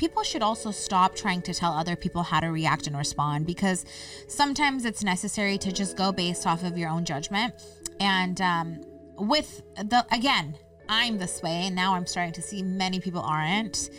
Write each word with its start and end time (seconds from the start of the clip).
people 0.00 0.22
should 0.22 0.40
also 0.40 0.70
stop 0.70 1.14
trying 1.14 1.42
to 1.42 1.52
tell 1.52 1.74
other 1.74 1.94
people 1.94 2.22
how 2.22 2.40
to 2.40 2.46
react 2.46 2.86
and 2.86 2.96
respond 2.96 3.44
because 3.44 3.84
sometimes 4.28 4.86
it's 4.86 5.04
necessary 5.04 5.58
to 5.58 5.70
just 5.70 5.94
go 5.94 6.10
based 6.10 6.46
off 6.46 6.64
of 6.64 6.78
your 6.78 6.88
own 6.88 7.04
judgment. 7.04 7.52
And 8.00 8.40
um, 8.40 8.80
with 9.18 9.62
the, 9.76 10.06
again, 10.10 10.56
I'm 10.88 11.18
this 11.18 11.42
way, 11.42 11.66
and 11.66 11.76
now 11.76 11.94
I'm 11.94 12.06
starting 12.06 12.32
to 12.32 12.42
see 12.42 12.62
many 12.62 12.98
people 12.98 13.20
aren't. 13.20 13.90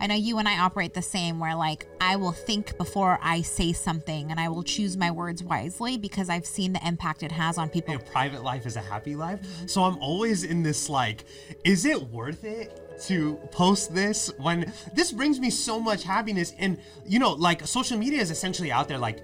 I 0.00 0.06
know 0.06 0.14
you 0.14 0.38
and 0.38 0.48
I 0.48 0.60
operate 0.60 0.94
the 0.94 1.02
same, 1.02 1.38
where 1.38 1.54
like 1.54 1.86
I 2.00 2.16
will 2.16 2.32
think 2.32 2.78
before 2.78 3.18
I 3.22 3.42
say 3.42 3.74
something 3.74 4.30
and 4.30 4.40
I 4.40 4.48
will 4.48 4.62
choose 4.62 4.96
my 4.96 5.10
words 5.10 5.44
wisely 5.44 5.98
because 5.98 6.30
I've 6.30 6.46
seen 6.46 6.72
the 6.72 6.84
impact 6.88 7.22
it 7.22 7.32
has 7.32 7.58
on 7.58 7.68
people. 7.68 7.94
A 7.94 7.98
private 7.98 8.42
life 8.42 8.64
is 8.64 8.76
a 8.76 8.80
happy 8.80 9.14
life. 9.14 9.40
So 9.66 9.84
I'm 9.84 9.98
always 9.98 10.42
in 10.42 10.62
this 10.62 10.88
like, 10.88 11.24
is 11.64 11.84
it 11.84 12.02
worth 12.02 12.44
it? 12.44 12.89
To 13.00 13.36
post 13.50 13.94
this 13.94 14.30
when 14.38 14.72
this 14.94 15.12
brings 15.12 15.40
me 15.40 15.50
so 15.50 15.80
much 15.80 16.02
happiness 16.02 16.54
and 16.58 16.78
you 17.06 17.18
know 17.18 17.32
like 17.32 17.66
social 17.66 17.98
media 17.98 18.20
is 18.20 18.30
essentially 18.30 18.70
out 18.70 18.88
there 18.88 18.98
like 18.98 19.20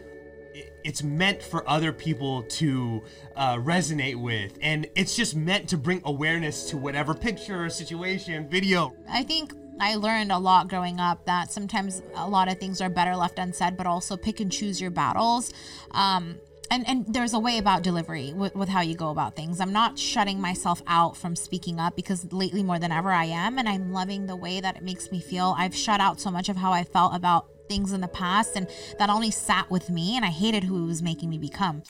it's 0.85 1.03
meant 1.03 1.43
for 1.43 1.69
other 1.69 1.93
people 1.93 2.43
to 2.45 3.03
uh, 3.35 3.57
resonate 3.57 4.17
with 4.17 4.57
and 4.63 4.87
it's 4.95 5.15
just 5.15 5.37
meant 5.37 5.69
to 5.69 5.77
bring 5.77 6.01
awareness 6.05 6.71
to 6.71 6.77
whatever 6.77 7.13
picture 7.15 7.65
or 7.65 7.71
situation 7.71 8.49
video 8.49 8.95
i 9.11 9.23
think 9.23 9.53
I 9.79 9.97
learned 9.97 10.33
a 10.33 10.39
lot 10.39 10.69
growing 10.69 11.01
up 11.01 11.27
that 11.27 11.53
sometimes 11.53 12.03
a 12.15 12.29
lot 12.29 12.49
of 12.49 12.59
things 12.59 12.81
are 12.81 12.89
better 12.89 13.15
left 13.15 13.39
unsaid, 13.39 13.77
but 13.77 13.87
also 13.87 14.17
pick 14.17 14.41
and 14.41 14.51
choose 14.51 14.81
your 14.81 14.91
battles. 14.91 15.53
Um, 15.91 16.37
and, 16.71 16.89
and 16.89 17.07
there's 17.13 17.35
a 17.35 17.39
way 17.39 17.59
about 17.59 17.83
delivery 17.83 18.33
with, 18.35 18.55
with 18.55 18.69
how 18.69 18.81
you 18.81 18.95
go 18.95 19.11
about 19.11 19.37
things. 19.37 19.61
I'm 19.61 19.73
not 19.73 19.99
shutting 19.99 20.41
myself 20.41 20.83
out 20.87 21.17
from 21.17 21.37
speaking 21.37 21.81
up 21.81 21.97
because 21.97 22.33
lately 22.33 22.63
more 22.63 22.79
than 22.79 22.93
ever 22.93 23.11
I 23.11 23.25
am, 23.25 23.59
and 23.59 23.69
I'm 23.69 23.93
loving 23.93 24.27
the 24.27 24.37
way 24.37 24.61
that 24.61 24.77
it 24.77 24.83
makes 24.83 25.11
me 25.11 25.21
feel. 25.21 25.55
I've 25.57 25.75
shut 25.75 26.01
out 26.01 26.21
so 26.21 26.31
much 26.31 26.49
of 26.49 26.57
how 26.57 26.73
I 26.73 26.85
felt 26.85 27.15
about 27.15 27.49
things 27.69 27.93
in 27.93 28.01
the 28.01 28.09
past, 28.09 28.57
and 28.57 28.69
that 28.99 29.11
only 29.11 29.31
sat 29.31 29.71
with 29.71 29.91
me, 29.91 30.17
and 30.17 30.25
I 30.25 30.29
hated 30.29 30.65
who 30.65 30.85
it 30.85 30.87
was 30.87 31.03
making 31.03 31.31
me 31.31 31.39
become. 31.39 31.83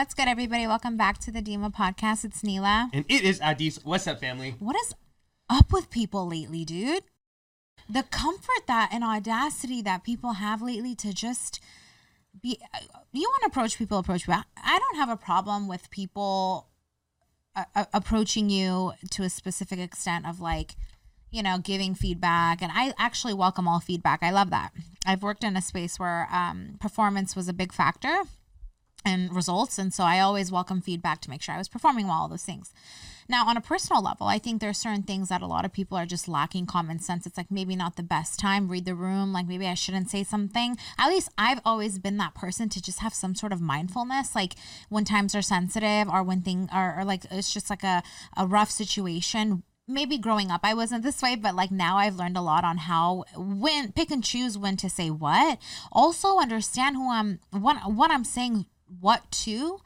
What's 0.00 0.14
good, 0.14 0.28
everybody? 0.28 0.66
Welcome 0.66 0.96
back 0.96 1.18
to 1.18 1.30
the 1.30 1.42
Dimah 1.42 1.74
podcast. 1.74 2.24
It's 2.24 2.42
Neela. 2.42 2.88
And 2.90 3.04
it 3.06 3.22
is 3.22 3.38
Adis. 3.38 3.84
What's 3.84 4.06
up, 4.06 4.18
family? 4.18 4.54
What 4.58 4.74
is 4.74 4.94
up 5.50 5.74
with 5.74 5.90
people 5.90 6.26
lately, 6.26 6.64
dude? 6.64 7.02
The 7.86 8.04
comfort 8.04 8.66
that 8.66 8.88
and 8.94 9.04
audacity 9.04 9.82
that 9.82 10.02
people 10.02 10.32
have 10.32 10.62
lately 10.62 10.94
to 10.94 11.12
just 11.12 11.60
be. 12.42 12.58
You 13.12 13.28
want 13.28 13.42
to 13.42 13.48
approach 13.48 13.76
people, 13.76 13.98
approach 13.98 14.22
people. 14.22 14.42
I 14.56 14.78
don't 14.78 14.96
have 14.96 15.10
a 15.10 15.18
problem 15.18 15.68
with 15.68 15.90
people 15.90 16.68
uh, 17.54 17.84
approaching 17.92 18.48
you 18.48 18.94
to 19.10 19.24
a 19.24 19.28
specific 19.28 19.78
extent 19.78 20.26
of 20.26 20.40
like, 20.40 20.76
you 21.30 21.42
know, 21.42 21.58
giving 21.58 21.94
feedback. 21.94 22.62
And 22.62 22.72
I 22.74 22.94
actually 22.98 23.34
welcome 23.34 23.68
all 23.68 23.80
feedback. 23.80 24.22
I 24.22 24.30
love 24.30 24.48
that. 24.48 24.70
I've 25.04 25.22
worked 25.22 25.44
in 25.44 25.58
a 25.58 25.62
space 25.62 25.98
where 25.98 26.26
um, 26.32 26.78
performance 26.80 27.36
was 27.36 27.48
a 27.48 27.52
big 27.52 27.70
factor 27.70 28.22
and 29.04 29.34
results. 29.34 29.78
And 29.78 29.92
so 29.92 30.04
I 30.04 30.20
always 30.20 30.52
welcome 30.52 30.80
feedback 30.80 31.20
to 31.22 31.30
make 31.30 31.42
sure 31.42 31.54
I 31.54 31.58
was 31.58 31.68
performing 31.68 32.06
well, 32.06 32.22
all 32.22 32.28
those 32.28 32.44
things. 32.44 32.72
Now, 33.28 33.46
on 33.46 33.56
a 33.56 33.60
personal 33.60 34.02
level, 34.02 34.26
I 34.26 34.40
think 34.40 34.60
there 34.60 34.70
are 34.70 34.74
certain 34.74 35.04
things 35.04 35.28
that 35.28 35.40
a 35.40 35.46
lot 35.46 35.64
of 35.64 35.72
people 35.72 35.96
are 35.96 36.04
just 36.04 36.26
lacking 36.26 36.66
common 36.66 36.98
sense. 36.98 37.26
It's 37.26 37.36
like 37.36 37.48
maybe 37.48 37.76
not 37.76 37.94
the 37.94 38.02
best 38.02 38.40
time, 38.40 38.66
read 38.66 38.86
the 38.86 38.94
room, 38.96 39.32
like 39.32 39.46
maybe 39.46 39.68
I 39.68 39.74
shouldn't 39.74 40.10
say 40.10 40.24
something. 40.24 40.76
At 40.98 41.10
least 41.10 41.28
I've 41.38 41.60
always 41.64 42.00
been 42.00 42.16
that 42.16 42.34
person 42.34 42.68
to 42.70 42.82
just 42.82 42.98
have 42.98 43.14
some 43.14 43.36
sort 43.36 43.52
of 43.52 43.60
mindfulness, 43.60 44.34
like 44.34 44.56
when 44.88 45.04
times 45.04 45.36
are 45.36 45.42
sensitive 45.42 46.08
or 46.08 46.24
when 46.24 46.42
things 46.42 46.68
are, 46.72 46.98
or 46.98 47.04
like 47.04 47.24
it's 47.30 47.54
just 47.54 47.70
like 47.70 47.84
a, 47.84 48.02
a 48.36 48.48
rough 48.48 48.70
situation 48.70 49.62
maybe 49.90 50.16
growing 50.16 50.50
up 50.50 50.60
I 50.62 50.72
wasn't 50.72 51.02
this 51.02 51.20
way, 51.20 51.34
but 51.34 51.54
like 51.54 51.70
now 51.70 51.98
I've 51.98 52.14
learned 52.14 52.36
a 52.36 52.42
lot 52.42 52.64
on 52.64 52.78
how 52.78 53.24
when 53.36 53.92
pick 53.92 54.10
and 54.10 54.22
choose 54.22 54.56
when 54.56 54.76
to 54.78 54.88
say 54.88 55.10
what. 55.10 55.58
Also 55.90 56.38
understand 56.38 56.96
who 56.96 57.10
I'm 57.10 57.40
what 57.50 57.92
what 57.92 58.10
I'm 58.10 58.24
saying 58.24 58.66
what 59.00 59.30
to 59.30 59.80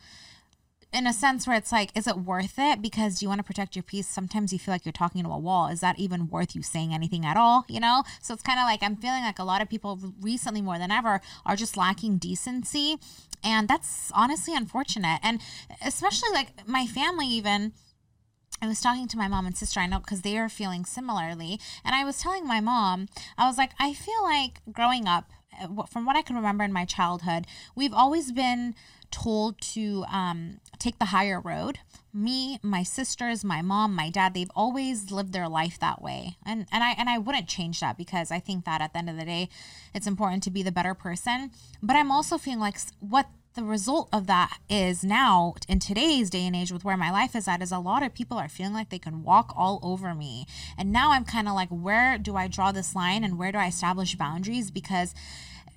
in 0.94 1.08
a 1.08 1.12
sense 1.12 1.44
where 1.46 1.56
it's 1.56 1.72
like, 1.72 1.90
is 1.96 2.06
it 2.06 2.18
worth 2.18 2.54
it? 2.56 2.80
Because 2.80 3.20
you 3.20 3.28
want 3.28 3.40
to 3.40 3.44
protect 3.44 3.74
your 3.74 3.82
peace. 3.82 4.06
Sometimes 4.06 4.52
you 4.52 4.60
feel 4.60 4.72
like 4.72 4.84
you're 4.84 4.92
talking 4.92 5.24
to 5.24 5.30
a 5.30 5.38
wall. 5.38 5.66
Is 5.66 5.80
that 5.80 5.98
even 5.98 6.28
worth 6.28 6.54
you 6.54 6.62
saying 6.62 6.94
anything 6.94 7.26
at 7.26 7.36
all? 7.36 7.64
You 7.68 7.80
know? 7.80 8.04
So 8.22 8.32
it's 8.32 8.44
kind 8.44 8.60
of 8.60 8.64
like 8.64 8.80
I'm 8.80 8.94
feeling 8.94 9.24
like 9.24 9.40
a 9.40 9.44
lot 9.44 9.60
of 9.60 9.68
people 9.68 9.98
recently 10.20 10.62
more 10.62 10.78
than 10.78 10.92
ever 10.92 11.20
are 11.44 11.56
just 11.56 11.76
lacking 11.76 12.18
decency. 12.18 12.96
And 13.42 13.66
that's 13.66 14.12
honestly 14.14 14.54
unfortunate. 14.54 15.18
And 15.24 15.40
especially 15.84 16.30
like 16.32 16.66
my 16.66 16.86
family, 16.86 17.26
even. 17.26 17.72
I 18.62 18.68
was 18.68 18.80
talking 18.80 19.08
to 19.08 19.18
my 19.18 19.26
mom 19.26 19.46
and 19.46 19.56
sister, 19.58 19.80
I 19.80 19.86
know 19.86 19.98
because 19.98 20.22
they 20.22 20.38
are 20.38 20.48
feeling 20.48 20.84
similarly. 20.84 21.58
And 21.84 21.94
I 21.94 22.04
was 22.04 22.20
telling 22.20 22.46
my 22.46 22.60
mom, 22.60 23.08
I 23.36 23.48
was 23.48 23.58
like, 23.58 23.72
I 23.80 23.92
feel 23.92 24.22
like 24.22 24.60
growing 24.72 25.08
up, 25.08 25.32
from 25.88 26.04
what 26.04 26.16
I 26.16 26.22
can 26.22 26.36
remember 26.36 26.64
in 26.64 26.72
my 26.72 26.84
childhood, 26.84 27.46
we've 27.74 27.92
always 27.92 28.32
been 28.32 28.74
told 29.10 29.60
to 29.60 30.04
um, 30.10 30.58
take 30.78 30.98
the 30.98 31.06
higher 31.06 31.40
road. 31.40 31.78
Me, 32.12 32.58
my 32.62 32.82
sisters, 32.82 33.44
my 33.44 33.62
mom, 33.62 33.94
my 33.94 34.10
dad, 34.10 34.34
they've 34.34 34.50
always 34.56 35.10
lived 35.10 35.32
their 35.32 35.48
life 35.48 35.78
that 35.78 36.02
way. 36.02 36.36
And 36.44 36.66
and 36.72 36.82
I 36.82 36.90
and 36.92 37.08
I 37.08 37.18
wouldn't 37.18 37.48
change 37.48 37.80
that 37.80 37.96
because 37.96 38.30
I 38.30 38.40
think 38.40 38.64
that 38.64 38.80
at 38.80 38.92
the 38.92 38.98
end 38.98 39.10
of 39.10 39.16
the 39.16 39.24
day, 39.24 39.48
it's 39.94 40.06
important 40.06 40.42
to 40.44 40.50
be 40.50 40.62
the 40.62 40.72
better 40.72 40.94
person. 40.94 41.50
But 41.82 41.96
I'm 41.96 42.10
also 42.10 42.38
feeling 42.38 42.60
like 42.60 42.78
what 43.00 43.26
the 43.54 43.62
result 43.62 44.08
of 44.12 44.26
that 44.26 44.58
is 44.68 45.04
now 45.04 45.54
in 45.68 45.78
today's 45.78 46.28
day 46.28 46.44
and 46.44 46.56
age 46.56 46.72
with 46.72 46.84
where 46.84 46.96
my 46.96 47.10
life 47.10 47.36
is 47.36 47.46
at 47.46 47.62
is 47.62 47.70
a 47.70 47.78
lot 47.78 48.02
of 48.02 48.12
people 48.12 48.36
are 48.36 48.48
feeling 48.48 48.72
like 48.72 48.90
they 48.90 48.98
can 48.98 49.22
walk 49.22 49.52
all 49.56 49.78
over 49.82 50.12
me 50.12 50.46
and 50.76 50.92
now 50.92 51.12
i'm 51.12 51.24
kind 51.24 51.46
of 51.46 51.54
like 51.54 51.68
where 51.68 52.18
do 52.18 52.34
i 52.34 52.48
draw 52.48 52.72
this 52.72 52.96
line 52.96 53.22
and 53.22 53.38
where 53.38 53.52
do 53.52 53.58
i 53.58 53.66
establish 53.66 54.16
boundaries 54.16 54.70
because 54.72 55.14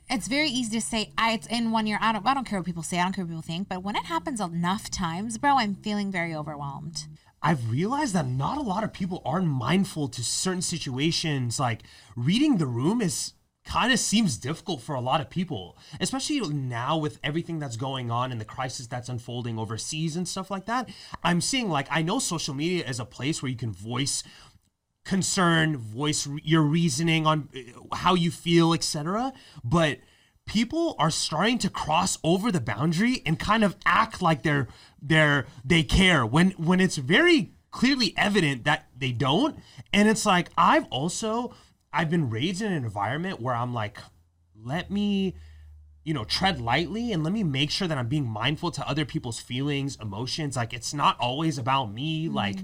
it's 0.09 0.27
very 0.27 0.47
easy 0.47 0.79
to 0.79 0.81
say 0.81 1.11
I 1.17 1.33
it's 1.33 1.47
in 1.47 1.71
one 1.71 1.85
year. 1.85 1.97
I 2.01 2.13
don't 2.13 2.25
I 2.25 2.33
don't 2.33 2.45
care 2.45 2.59
what 2.59 2.65
people 2.65 2.81
say. 2.81 2.97
I 2.97 3.03
don't 3.03 3.11
care 3.11 3.25
what 3.25 3.29
people 3.29 3.41
think. 3.41 3.67
But 3.67 3.83
when 3.83 3.97
it 3.97 4.05
happens 4.05 4.39
enough 4.39 4.89
times, 4.89 5.37
bro, 5.37 5.57
I'm 5.57 5.75
feeling 5.75 6.13
very 6.13 6.33
overwhelmed. 6.33 7.07
I've 7.41 7.69
realized 7.69 8.13
that 8.15 8.25
not 8.25 8.57
a 8.57 8.61
lot 8.61 8.85
of 8.85 8.93
people 8.93 9.21
are 9.25 9.41
mindful 9.41 10.07
to 10.07 10.23
certain 10.23 10.61
situations. 10.61 11.59
Like 11.59 11.83
reading 12.15 12.57
the 12.57 12.65
room 12.65 13.01
is 13.01 13.33
kind 13.67 13.91
of 13.91 13.99
seems 13.99 14.37
difficult 14.37 14.81
for 14.81 14.95
a 14.95 15.01
lot 15.01 15.21
of 15.21 15.29
people, 15.29 15.77
especially 15.99 16.39
now 16.39 16.97
with 16.97 17.19
everything 17.23 17.59
that's 17.59 17.75
going 17.75 18.09
on 18.09 18.31
and 18.31 18.39
the 18.41 18.45
crisis 18.45 18.87
that's 18.87 19.09
unfolding 19.09 19.59
overseas 19.59 20.15
and 20.15 20.27
stuff 20.27 20.49
like 20.49 20.65
that. 20.65 20.89
I'm 21.23 21.41
seeing 21.41 21.69
like 21.69 21.87
I 21.91 22.01
know 22.01 22.19
social 22.19 22.53
media 22.53 22.85
is 22.87 22.99
a 22.99 23.05
place 23.05 23.41
where 23.41 23.51
you 23.51 23.57
can 23.57 23.71
voice 23.71 24.23
concern, 25.05 25.77
voice 25.77 26.27
your 26.43 26.61
reasoning 26.61 27.27
on 27.27 27.49
uh, 27.55 27.95
how 27.95 28.15
you 28.15 28.31
feel, 28.31 28.73
etc. 28.73 29.33
But 29.63 29.99
people 30.45 30.95
are 30.97 31.11
starting 31.11 31.57
to 31.59 31.69
cross 31.69 32.17
over 32.23 32.51
the 32.51 32.61
boundary 32.61 33.21
and 33.25 33.37
kind 33.37 33.63
of 33.63 33.75
act 33.85 34.21
like 34.21 34.43
they're 34.43 34.67
they're 35.01 35.45
they 35.63 35.83
care 35.83 36.25
when 36.25 36.51
when 36.51 36.79
it's 36.79 36.97
very 36.97 37.53
clearly 37.71 38.13
evident 38.17 38.63
that 38.63 38.87
they 38.97 39.11
don't. 39.11 39.59
And 39.93 40.07
it's 40.07 40.25
like 40.25 40.49
I've 40.57 40.85
also 40.85 41.53
I've 41.97 42.09
been 42.09 42.29
raised 42.29 42.61
in 42.61 42.71
an 42.71 42.83
environment 42.83 43.41
where 43.41 43.55
I'm 43.55 43.73
like, 43.73 43.97
let 44.63 44.91
me 44.91 45.35
you 46.03 46.13
know, 46.13 46.23
tread 46.23 46.61
lightly 46.61 47.11
and 47.11 47.21
let 47.21 47.33
me 47.33 47.43
make 47.43 47.69
sure 47.69 47.85
that 47.85 47.97
I'm 47.97 48.07
being 48.07 48.25
mindful 48.25 48.71
to 48.71 48.87
other 48.87 49.03
people's 49.03 49.41
feelings, 49.41 49.97
emotions. 50.01 50.55
Like 50.55 50.73
it's 50.73 50.93
not 50.93 51.19
always 51.19 51.57
about 51.57 51.91
me. 51.91 52.27
Mm-hmm. 52.27 52.35
Like 52.35 52.55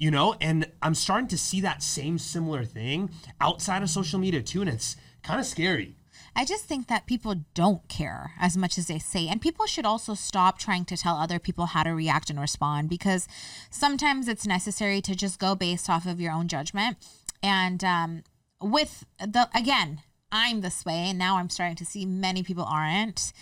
you 0.00 0.10
know 0.10 0.34
and 0.40 0.66
i'm 0.82 0.94
starting 0.94 1.28
to 1.28 1.38
see 1.38 1.60
that 1.60 1.82
same 1.82 2.18
similar 2.18 2.64
thing 2.64 3.10
outside 3.40 3.82
of 3.82 3.90
social 3.90 4.18
media 4.18 4.42
too 4.42 4.62
and 4.62 4.70
it's 4.70 4.96
kind 5.22 5.38
of 5.38 5.46
scary 5.46 5.94
I 6.36 6.44
just 6.44 6.64
think 6.66 6.86
that 6.86 7.06
people 7.06 7.34
don't 7.54 7.86
care 7.88 8.34
as 8.38 8.56
much 8.56 8.78
as 8.78 8.86
they 8.86 9.00
say. 9.00 9.26
And 9.26 9.40
people 9.40 9.66
should 9.66 9.84
also 9.84 10.14
stop 10.14 10.60
trying 10.60 10.84
to 10.84 10.96
tell 10.96 11.16
other 11.16 11.40
people 11.40 11.66
how 11.66 11.82
to 11.82 11.90
react 11.90 12.30
and 12.30 12.38
respond 12.38 12.88
because 12.88 13.26
sometimes 13.68 14.28
it's 14.28 14.46
necessary 14.46 15.00
to 15.02 15.16
just 15.16 15.40
go 15.40 15.56
based 15.56 15.90
off 15.90 16.06
of 16.06 16.20
your 16.20 16.32
own 16.32 16.46
judgment. 16.46 16.98
And 17.42 17.82
um, 17.82 18.22
with 18.60 19.04
the, 19.18 19.48
again, 19.54 20.02
I'm 20.32 20.60
this 20.60 20.84
way, 20.84 21.08
and 21.08 21.18
now 21.18 21.38
I'm 21.38 21.50
starting 21.50 21.76
to 21.76 21.84
see 21.84 22.06
many 22.06 22.42
people 22.42 22.64
aren't. 22.64 23.32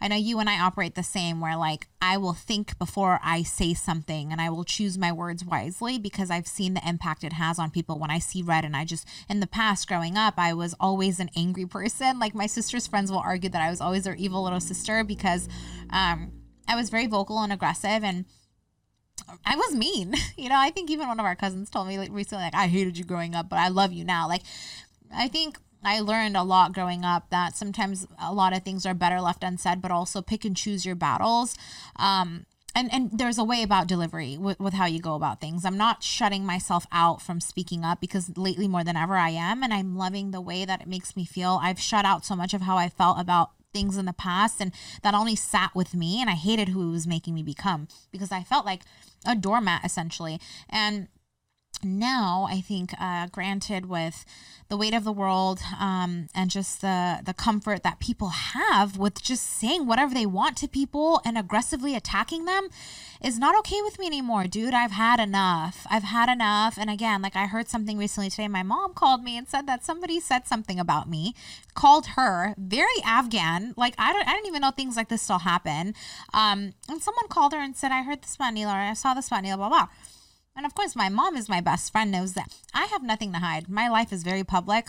I 0.00 0.08
know 0.08 0.16
you 0.16 0.38
and 0.38 0.48
I 0.48 0.60
operate 0.60 0.94
the 0.94 1.02
same 1.02 1.40
where 1.40 1.56
like 1.56 1.88
I 2.00 2.16
will 2.18 2.32
think 2.32 2.78
before 2.78 3.18
I 3.22 3.42
say 3.42 3.74
something 3.74 4.30
and 4.30 4.40
I 4.40 4.48
will 4.48 4.64
choose 4.64 4.96
my 4.96 5.10
words 5.10 5.44
wisely 5.44 5.98
because 5.98 6.30
I've 6.30 6.46
seen 6.46 6.74
the 6.74 6.88
impact 6.88 7.24
it 7.24 7.32
has 7.32 7.58
on 7.58 7.70
people 7.70 7.98
when 7.98 8.10
I 8.10 8.20
see 8.20 8.42
red 8.42 8.64
and 8.64 8.76
I 8.76 8.84
just 8.84 9.08
in 9.28 9.40
the 9.40 9.46
past 9.46 9.88
growing 9.88 10.16
up 10.16 10.34
I 10.36 10.54
was 10.54 10.74
always 10.78 11.18
an 11.18 11.30
angry 11.36 11.66
person 11.66 12.20
like 12.20 12.34
my 12.34 12.46
sister's 12.46 12.86
friends 12.86 13.10
will 13.10 13.18
argue 13.18 13.50
that 13.50 13.60
I 13.62 13.70
was 13.70 13.80
always 13.80 14.04
their 14.04 14.14
evil 14.14 14.44
little 14.44 14.60
sister 14.60 15.02
because 15.02 15.48
um 15.90 16.30
I 16.68 16.76
was 16.76 16.90
very 16.90 17.06
vocal 17.06 17.38
and 17.38 17.52
aggressive 17.52 18.04
and 18.04 18.24
I 19.44 19.56
was 19.56 19.74
mean. 19.74 20.14
You 20.38 20.48
know, 20.48 20.56
I 20.56 20.70
think 20.70 20.88
even 20.88 21.08
one 21.08 21.18
of 21.18 21.26
our 21.26 21.34
cousins 21.34 21.68
told 21.68 21.88
me 21.88 21.98
recently, 21.98 22.44
like, 22.44 22.54
I 22.54 22.68
hated 22.68 22.96
you 22.96 23.04
growing 23.04 23.34
up, 23.34 23.48
but 23.48 23.58
I 23.58 23.68
love 23.68 23.92
you 23.92 24.04
now. 24.04 24.28
Like, 24.28 24.42
I 25.12 25.26
think 25.26 25.58
I 25.84 25.98
learned 25.98 26.36
a 26.36 26.44
lot 26.44 26.72
growing 26.72 27.04
up 27.04 27.28
that 27.30 27.56
sometimes 27.56 28.06
a 28.22 28.32
lot 28.32 28.56
of 28.56 28.62
things 28.62 28.86
are 28.86 28.94
better 28.94 29.20
left 29.20 29.42
unsaid, 29.42 29.82
but 29.82 29.90
also 29.90 30.22
pick 30.22 30.44
and 30.44 30.56
choose 30.56 30.86
your 30.86 30.94
battles. 30.94 31.56
Um, 31.96 32.46
and, 32.74 32.92
and 32.92 33.10
there's 33.12 33.38
a 33.38 33.44
way 33.44 33.64
about 33.64 33.88
delivery 33.88 34.36
with, 34.38 34.60
with 34.60 34.74
how 34.74 34.86
you 34.86 35.00
go 35.00 35.14
about 35.14 35.40
things. 35.40 35.64
I'm 35.64 35.76
not 35.76 36.04
shutting 36.04 36.46
myself 36.46 36.86
out 36.92 37.20
from 37.20 37.40
speaking 37.40 37.84
up 37.84 38.00
because 38.00 38.36
lately 38.36 38.68
more 38.68 38.84
than 38.84 38.96
ever 38.96 39.16
I 39.16 39.30
am. 39.30 39.64
And 39.64 39.74
I'm 39.74 39.96
loving 39.96 40.30
the 40.30 40.40
way 40.40 40.64
that 40.64 40.82
it 40.82 40.86
makes 40.86 41.16
me 41.16 41.24
feel. 41.24 41.58
I've 41.60 41.80
shut 41.80 42.04
out 42.04 42.24
so 42.24 42.36
much 42.36 42.54
of 42.54 42.62
how 42.62 42.76
I 42.76 42.88
felt 42.88 43.18
about 43.18 43.50
things 43.78 43.96
in 43.96 44.06
the 44.06 44.12
past 44.12 44.60
and 44.60 44.72
that 45.02 45.14
only 45.14 45.36
sat 45.36 45.72
with 45.74 45.94
me 45.94 46.20
and 46.20 46.28
I 46.28 46.34
hated 46.34 46.70
who 46.70 46.88
it 46.88 46.90
was 46.90 47.06
making 47.06 47.34
me 47.34 47.44
become 47.44 47.86
because 48.10 48.32
I 48.32 48.42
felt 48.42 48.66
like 48.66 48.82
a 49.24 49.36
doormat 49.36 49.84
essentially. 49.84 50.40
And 50.68 51.06
now 51.84 52.46
I 52.50 52.60
think, 52.60 52.92
uh, 53.00 53.26
granted, 53.28 53.86
with 53.86 54.24
the 54.68 54.76
weight 54.76 54.92
of 54.92 55.04
the 55.04 55.12
world 55.12 55.60
um, 55.80 56.28
and 56.34 56.50
just 56.50 56.82
the 56.82 57.20
the 57.24 57.32
comfort 57.32 57.82
that 57.82 58.00
people 58.00 58.28
have 58.28 58.98
with 58.98 59.22
just 59.22 59.44
saying 59.58 59.86
whatever 59.86 60.12
they 60.12 60.26
want 60.26 60.58
to 60.58 60.68
people 60.68 61.22
and 61.24 61.38
aggressively 61.38 61.94
attacking 61.94 62.44
them, 62.44 62.68
is 63.22 63.38
not 63.38 63.58
okay 63.58 63.80
with 63.82 63.98
me 63.98 64.06
anymore, 64.06 64.44
dude. 64.44 64.74
I've 64.74 64.92
had 64.92 65.20
enough. 65.20 65.86
I've 65.90 66.04
had 66.04 66.28
enough. 66.28 66.76
And 66.78 66.90
again, 66.90 67.22
like 67.22 67.34
I 67.34 67.46
heard 67.46 67.68
something 67.68 67.98
recently 67.98 68.30
today. 68.30 68.48
My 68.48 68.62
mom 68.62 68.92
called 68.94 69.22
me 69.22 69.36
and 69.36 69.48
said 69.48 69.66
that 69.66 69.84
somebody 69.84 70.20
said 70.20 70.46
something 70.46 70.78
about 70.78 71.08
me, 71.08 71.34
called 71.74 72.08
her 72.16 72.54
very 72.58 73.02
Afghan. 73.04 73.74
Like 73.76 73.94
I 73.98 74.12
don't, 74.12 74.28
I 74.28 74.32
didn't 74.32 74.46
even 74.46 74.62
know 74.62 74.70
things 74.70 74.96
like 74.96 75.08
this 75.08 75.22
still 75.22 75.40
happen. 75.40 75.94
Um, 76.34 76.74
and 76.88 77.02
someone 77.02 77.28
called 77.28 77.52
her 77.52 77.60
and 77.60 77.76
said, 77.76 77.92
"I 77.92 78.02
heard 78.02 78.22
this 78.22 78.36
about 78.36 78.54
Neil, 78.54 78.68
or 78.68 78.72
I 78.72 78.94
saw 78.94 79.14
this 79.14 79.28
about 79.28 79.42
Neil, 79.42 79.56
blah 79.56 79.68
blah." 79.68 79.88
And 80.58 80.66
of 80.66 80.74
course, 80.74 80.96
my 80.96 81.08
mom 81.08 81.36
is 81.36 81.48
my 81.48 81.60
best 81.60 81.92
friend, 81.92 82.10
knows 82.10 82.32
that 82.32 82.52
I 82.74 82.86
have 82.86 83.04
nothing 83.04 83.32
to 83.32 83.38
hide. 83.38 83.68
My 83.68 83.88
life 83.88 84.12
is 84.12 84.24
very 84.24 84.42
public. 84.42 84.88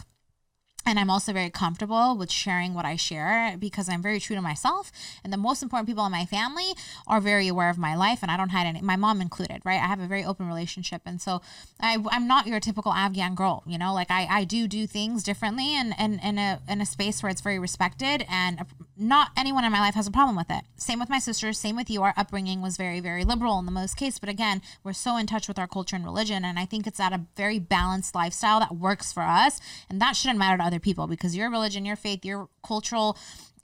And 0.86 0.98
I'm 0.98 1.10
also 1.10 1.34
very 1.34 1.52
comfortable 1.52 2.18
with 2.18 2.32
sharing 2.32 2.74
what 2.74 2.86
I 2.86 2.96
share 2.96 3.56
because 3.60 3.90
I'm 3.90 4.02
very 4.02 4.20
true 4.20 4.36
to 4.36 4.42
myself. 4.42 4.92
And 5.24 5.32
the 5.32 5.38
most 5.38 5.62
important 5.62 5.88
people 5.88 6.06
in 6.06 6.12
my 6.12 6.26
family 6.26 6.74
are 7.06 7.22
very 7.22 7.48
aware 7.48 7.70
of 7.70 7.78
my 7.78 7.96
life, 7.96 8.20
and 8.24 8.32
I 8.32 8.38
don't 8.38 8.50
hide 8.50 8.66
any, 8.66 8.82
my 8.82 8.96
mom 8.96 9.22
included, 9.22 9.62
right? 9.66 9.80
I 9.80 9.88
have 9.88 10.00
a 10.00 10.08
very 10.08 10.24
open 10.26 10.48
relationship. 10.48 11.02
And 11.06 11.22
so 11.22 11.42
I, 11.80 12.04
I'm 12.10 12.28
not 12.28 12.48
your 12.48 12.60
typical 12.60 12.94
Afghan 12.94 13.36
girl, 13.36 13.62
you 13.68 13.78
know, 13.78 13.94
like 13.94 14.10
I, 14.10 14.26
I 14.30 14.44
do 14.46 14.68
do 14.68 14.88
things 14.88 15.24
differently 15.24 15.76
and, 15.76 15.94
and 16.00 16.20
in, 16.24 16.40
a, 16.40 16.60
in 16.68 16.82
a 16.82 16.86
space 16.86 17.22
where 17.22 17.30
it's 17.30 17.42
very 17.42 17.60
respected, 17.60 18.26
and 18.28 18.66
not 18.98 19.30
anyone 19.38 19.66
in 19.66 19.72
my 19.72 19.80
life 19.80 19.96
has 19.96 20.08
a 20.08 20.12
problem 20.12 20.36
with 20.36 20.50
it. 20.50 20.64
Same 20.76 21.00
with 21.00 21.10
my 21.10 21.20
sisters, 21.20 21.60
same 21.60 21.76
with 21.76 21.90
you. 21.90 22.02
Our 22.02 22.14
upbringing 22.18 22.62
was 22.62 22.78
very, 22.78 23.00
very 23.00 23.24
liberal 23.24 23.60
in 23.60 23.66
the 23.66 23.72
most 23.72 23.96
case. 23.96 24.18
But 24.18 24.30
again, 24.30 24.62
we're 24.84 24.94
so 24.94 25.18
in 25.18 25.28
touch 25.28 25.48
with 25.48 25.60
our 25.60 25.68
culture 25.68 25.96
and 25.96 26.04
religion. 26.04 26.44
And 26.44 26.58
I 26.58 26.66
think 26.66 26.88
it's 26.88 27.00
at 27.00 27.14
a 27.14 27.22
very 27.38 27.60
balanced 27.60 28.16
lifestyle 28.16 28.60
that 28.60 28.76
works 28.76 29.14
for 29.14 29.24
us. 29.24 29.62
And 29.90 30.02
that 30.02 30.16
shouldn't 30.16 30.40
matter 30.40 30.58
to 30.58 30.69
other 30.70 30.80
people 30.80 31.08
because 31.08 31.36
your 31.36 31.50
religion, 31.50 31.86
your 31.86 31.96
faith, 31.96 32.24
your 32.24 32.48
cultural, 32.64 33.18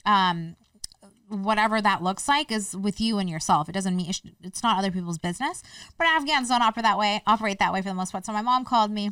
um, 0.04 0.56
whatever 1.28 1.80
that 1.80 2.02
looks 2.02 2.28
like 2.28 2.52
is 2.52 2.76
with 2.76 3.00
you 3.00 3.18
and 3.18 3.28
yourself. 3.28 3.68
It 3.68 3.72
doesn't 3.72 3.96
mean 3.96 4.12
it's 4.42 4.62
not 4.62 4.78
other 4.78 4.90
people's 4.90 5.18
business. 5.18 5.62
But 5.98 6.06
Afghans 6.06 6.48
don't 6.48 6.62
operate 6.62 6.84
that 6.84 6.98
way. 6.98 7.22
Operate 7.26 7.58
that 7.58 7.72
way 7.72 7.82
for 7.82 7.88
the 7.88 7.94
most 7.94 8.12
part. 8.12 8.24
So 8.26 8.32
my 8.32 8.42
mom 8.42 8.64
called 8.64 8.90
me, 8.90 9.10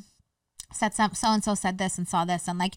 said 0.73 0.94
some 0.94 1.14
so 1.14 1.29
and 1.29 1.43
so 1.43 1.55
said 1.55 1.79
this 1.79 1.99
and 1.99 2.08
saw 2.08 2.25
this, 2.25 2.49
and 2.49 2.58
like 2.58 2.75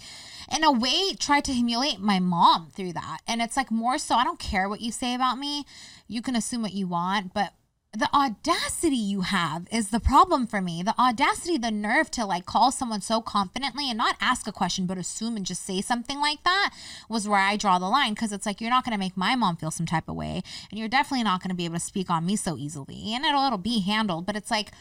in 0.56 0.64
a 0.64 0.72
way 0.72 1.14
tried 1.20 1.46
to 1.46 1.54
humiliate 1.54 2.00
my 2.00 2.20
mom 2.20 2.70
through 2.74 2.94
that. 2.94 3.20
And 3.28 3.42
it's 3.42 3.58
like 3.58 3.72
more 3.72 3.98
so 3.98 4.16
I 4.16 4.24
don't 4.24 4.40
care 4.40 4.70
what 4.70 4.82
you 4.82 4.92
say 4.92 5.14
about 5.14 5.38
me. 5.38 5.66
You 6.08 6.22
can 6.22 6.36
assume 6.36 6.62
what 6.62 6.74
you 6.74 6.88
want, 6.88 7.34
but 7.34 7.54
the 7.94 8.14
audacity 8.14 8.98
you 8.98 9.22
have 9.22 9.68
is 9.72 9.90
the 9.90 10.00
problem 10.00 10.46
for 10.46 10.62
me. 10.62 10.84
The 10.84 11.00
audacity, 11.00 11.58
the 11.58 11.72
nerve 11.72 12.12
to 12.12 12.26
like 12.26 12.46
call 12.46 12.72
someone 12.72 13.02
so 13.02 13.22
confidently 13.22 13.90
and 13.90 13.98
not 13.98 14.18
ask 14.20 14.46
a 14.46 14.52
question, 14.52 14.86
but 14.86 14.98
assume 14.98 15.38
and 15.38 15.46
just 15.46 15.66
say 15.66 15.82
something 15.82 16.20
like 16.20 16.44
that 16.44 16.74
was 17.10 17.28
where 17.28 17.40
I 17.40 17.56
draw 17.56 17.80
the 17.80 17.88
line. 17.88 18.14
Cause 18.14 18.32
it's 18.32 18.46
like, 18.46 18.60
you're 18.60 18.70
not 18.70 18.84
going 18.84 18.94
to 18.94 19.00
make 19.00 19.16
my 19.16 19.36
mom 19.36 19.56
feel 19.56 19.72
some 19.72 19.86
type 19.86 20.10
of 20.10 20.16
way. 20.16 20.42
And 20.70 20.78
you're 20.78 20.90
definitely 20.90 21.24
not 21.24 21.42
going 21.42 21.50
to 21.50 21.56
be 21.56 21.66
able 21.66 21.76
to 21.76 21.80
speak 21.80 22.10
on 22.10 22.26
me 22.26 22.36
so 22.36 22.58
easily. 22.58 23.14
And 23.14 23.26
it'll, 23.26 23.46
it'll 23.46 23.58
be 23.58 23.80
handled. 23.80 24.26
But 24.26 24.36
it's 24.36 24.52
like, 24.52 24.72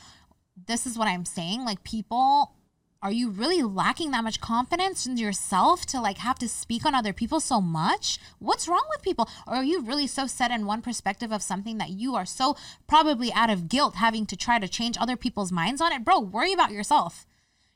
this 0.67 0.87
is 0.87 0.99
what 0.99 1.09
I'm 1.09 1.25
saying. 1.25 1.65
Like, 1.65 1.85
people 1.85 2.56
are 3.03 3.13
you 3.13 3.31
really 3.31 3.63
lacking 3.63 4.11
that 4.11 4.25
much 4.25 4.41
confidence 4.41 5.07
in 5.07 5.17
yourself 5.17 5.85
to 5.87 6.01
like 6.01 6.19
have 6.19 6.39
to 6.39 6.49
speak 6.49 6.85
on 6.85 6.95
other 6.95 7.13
people 7.13 7.41
so 7.41 7.61
much? 7.61 8.19
What's 8.39 8.69
wrong 8.69 8.85
with 8.91 9.03
people? 9.03 9.29
Or 9.47 9.57
are 9.57 9.65
you 9.65 9.83
really 9.83 10.07
so 10.07 10.27
set 10.27 10.51
in 10.51 10.67
one 10.67 10.83
perspective 10.83 11.31
of 11.31 11.43
something 11.43 11.79
that 11.79 11.91
you 11.91 12.15
are 12.15 12.27
so 12.27 12.57
probably 12.87 13.33
out 13.33 13.51
of 13.51 13.69
guilt 13.69 13.97
having 13.97 14.27
to 14.27 14.37
try 14.37 14.59
to 14.59 14.69
change 14.69 14.97
other 14.99 15.17
people's 15.17 15.53
minds 15.53 15.81
on 15.81 15.93
it? 15.93 16.05
Bro, 16.05 16.21
worry 16.21 16.53
about 16.53 16.73
yourself. 16.73 17.27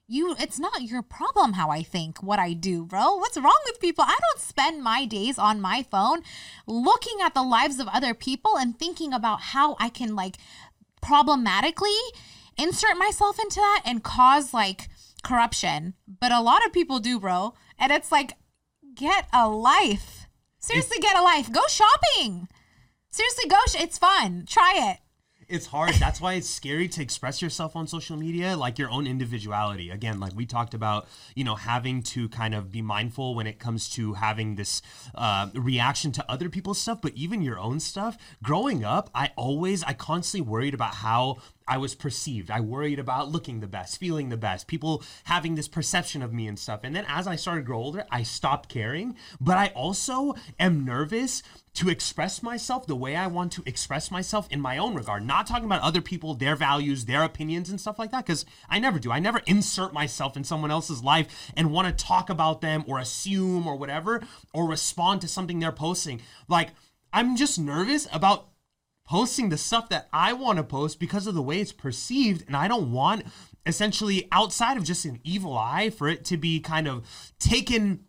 You 0.09 0.35
it's 0.41 0.59
not 0.59 0.83
your 0.83 1.03
problem 1.03 1.53
how 1.53 1.71
I 1.71 1.83
think 1.83 2.23
what 2.23 2.41
I 2.41 2.53
do, 2.53 2.85
bro. 2.85 3.15
What's 3.17 3.37
wrong 3.37 3.61
with 3.67 3.81
people? 3.81 4.05
I 4.05 4.19
don't 4.21 4.41
spend 4.41 4.83
my 4.83 5.05
days 5.05 5.39
on 5.39 5.61
my 5.61 5.85
phone 5.85 6.23
looking 6.67 7.19
at 7.23 7.35
the 7.35 7.45
lives 7.45 7.79
of 7.79 7.87
other 7.89 8.15
people 8.15 8.59
and 8.59 8.77
thinking 8.77 9.13
about 9.13 9.41
how 9.41 9.77
I 9.79 9.89
can 9.89 10.17
like 10.17 10.39
problematically 11.01 11.97
insert 12.59 12.97
myself 12.99 13.39
into 13.39 13.61
that 13.61 13.83
and 13.85 14.03
cause 14.03 14.53
like 14.53 14.89
corruption, 15.21 15.95
but 16.07 16.33
a 16.33 16.41
lot 16.41 16.65
of 16.65 16.73
people 16.73 16.99
do, 16.99 17.21
bro. 17.21 17.55
And 17.79 17.93
it's 17.93 18.11
like, 18.13 18.35
get 18.95 19.27
a 19.33 19.49
life. 19.49 20.27
Seriously, 20.59 20.99
get 21.01 21.17
a 21.17 21.23
life. 21.23 21.51
Go 21.51 21.63
shopping. 21.69 22.49
Seriously, 23.11 23.49
go. 23.49 23.57
Sh- 23.67 23.81
it's 23.81 23.99
fun. 23.99 24.45
Try 24.47 24.91
it. 24.93 24.99
It's 25.49 25.67
hard. 25.67 25.95
That's 25.95 26.21
why 26.21 26.35
it's 26.35 26.49
scary 26.49 26.87
to 26.87 27.03
express 27.03 27.43
yourself 27.43 27.75
on 27.75 27.89
social 27.89 28.17
media, 28.17 28.57
like 28.57 28.79
your 28.79 28.89
own 28.89 29.09
individuality. 29.09 29.91
Again, 29.91 30.21
like 30.21 30.33
we 30.37 30.47
talked 30.47 30.75
about, 30.75 31.09
you 31.35 31.43
know, 31.43 31.57
having 31.57 32.05
to 32.05 32.29
kind 32.29 32.55
of 32.55 32.71
be 32.71 32.83
mindful 32.83 33.35
when 33.35 33.49
it 33.49 33.59
comes 33.59 33.89
to 33.91 34.13
having 34.13 34.55
this 34.55 34.81
uh, 35.13 35.49
reaction 35.55 36.13
to 36.13 36.31
other 36.31 36.49
people's 36.49 36.79
stuff, 36.79 37.03
but 37.03 37.15
even 37.17 37.43
your 37.43 37.59
own 37.59 37.81
stuff. 37.81 38.17
Growing 38.45 38.85
up, 38.85 39.11
I 39.13 39.33
always, 39.35 39.83
I 39.83 39.93
constantly 39.93 40.49
worried 40.49 40.73
about 40.73 40.95
how 40.95 41.39
I 41.71 41.79
was 41.79 41.95
perceived. 41.95 42.51
I 42.51 42.59
worried 42.59 42.99
about 42.99 43.31
looking 43.31 43.61
the 43.61 43.69
best, 43.69 44.01
feeling 44.01 44.29
the 44.29 44.37
best, 44.37 44.67
people 44.67 45.05
having 45.25 45.55
this 45.55 45.69
perception 45.69 46.21
of 46.21 46.33
me 46.33 46.49
and 46.49 46.59
stuff. 46.59 46.81
And 46.83 46.97
then 46.97 47.07
as 47.09 47.29
I 47.29 47.37
started 47.37 47.61
to 47.61 47.67
grow 47.67 47.79
older, 47.79 48.05
I 48.11 48.25
stopped 48.25 48.69
caring. 48.69 49.17
But 49.41 49.57
I 49.57 49.69
also 49.69 50.35
am 50.59 50.85
nervous 50.85 51.45
to 51.75 51.89
express 51.89 52.43
myself 52.43 52.89
the 52.89 52.97
way 52.97 53.15
I 53.15 53.29
want 53.29 53.53
to 53.53 53.63
express 53.65 54.11
myself 54.11 54.49
in 54.51 54.61
my 54.61 54.79
own 54.79 54.97
regard. 54.97 55.25
Not 55.25 55.47
talking 55.47 55.65
about 55.65 55.83
other 55.83 56.01
people, 56.01 56.35
their 56.35 56.57
values, 56.57 57.05
their 57.05 57.23
opinions, 57.23 57.71
and 57.71 57.81
stuff 57.81 58.01
like 58.01 58.11
that, 58.11 58.27
because 58.27 58.45
I 58.69 58.81
never 58.81 58.99
do. 58.99 59.13
I 59.13 59.21
never 59.21 59.41
insert 59.47 59.93
myself 59.93 60.37
in 60.37 60.43
someone 60.43 60.73
else's 60.73 61.05
life 61.05 61.53
and 61.57 61.71
want 61.71 61.87
to 61.87 62.05
talk 62.05 62.29
about 62.31 62.63
them 62.63 62.83
or 62.89 62.99
assume 62.99 63.69
or 63.69 63.77
whatever 63.77 64.25
or 64.53 64.69
respond 64.69 65.21
to 65.21 65.29
something 65.29 65.61
they're 65.61 65.71
posting. 65.71 66.21
Like, 66.49 66.71
I'm 67.13 67.37
just 67.37 67.59
nervous 67.59 68.09
about 68.13 68.50
posting 69.11 69.49
the 69.49 69.59
stuff 69.59 69.89
that 69.89 70.09
I 70.13 70.33
want 70.33 70.59
to 70.59 70.63
post 70.63 71.01
because 71.01 71.27
of 71.27 71.35
the 71.35 71.43
way 71.43 71.61
it's 71.61 71.73
perceived. 71.73 72.45
And 72.47 72.57
I 72.57 72.69
don't 72.69 72.93
want 72.93 73.25
essentially 73.67 74.29
outside 74.31 74.77
of 74.77 74.85
just 74.85 75.05
an 75.05 75.19
evil 75.25 75.59
eye 75.59 75.91
for 75.91 76.07
it 76.07 76.25
to 76.27 76.37
be 76.37 76.61
kind 76.61 76.87
of 76.87 77.05
taken 77.41 78.05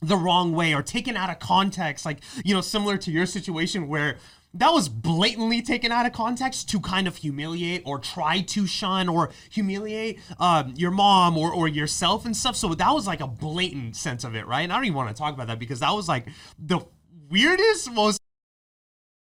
the 0.00 0.16
wrong 0.16 0.54
way 0.54 0.74
or 0.74 0.82
taken 0.82 1.18
out 1.18 1.28
of 1.28 1.38
context. 1.38 2.06
Like, 2.06 2.20
you 2.46 2.54
know, 2.54 2.62
similar 2.62 2.96
to 2.96 3.10
your 3.10 3.26
situation 3.26 3.88
where 3.88 4.16
that 4.54 4.70
was 4.70 4.88
blatantly 4.88 5.60
taken 5.60 5.92
out 5.92 6.06
of 6.06 6.14
context 6.14 6.70
to 6.70 6.80
kind 6.80 7.06
of 7.06 7.16
humiliate 7.16 7.82
or 7.84 7.98
try 7.98 8.40
to 8.40 8.66
shun 8.66 9.06
or 9.10 9.28
humiliate 9.50 10.18
um, 10.40 10.72
your 10.78 10.90
mom 10.90 11.36
or, 11.36 11.52
or 11.52 11.68
yourself 11.68 12.24
and 12.24 12.34
stuff. 12.34 12.56
So 12.56 12.72
that 12.74 12.90
was 12.90 13.06
like 13.06 13.20
a 13.20 13.26
blatant 13.26 13.96
sense 13.96 14.24
of 14.24 14.34
it, 14.34 14.46
right? 14.46 14.62
And 14.62 14.72
I 14.72 14.76
don't 14.76 14.86
even 14.86 14.96
want 14.96 15.14
to 15.14 15.14
talk 15.14 15.34
about 15.34 15.48
that 15.48 15.58
because 15.58 15.80
that 15.80 15.92
was 15.92 16.08
like 16.08 16.26
the 16.58 16.80
weirdest, 17.28 17.92
most 17.92 18.17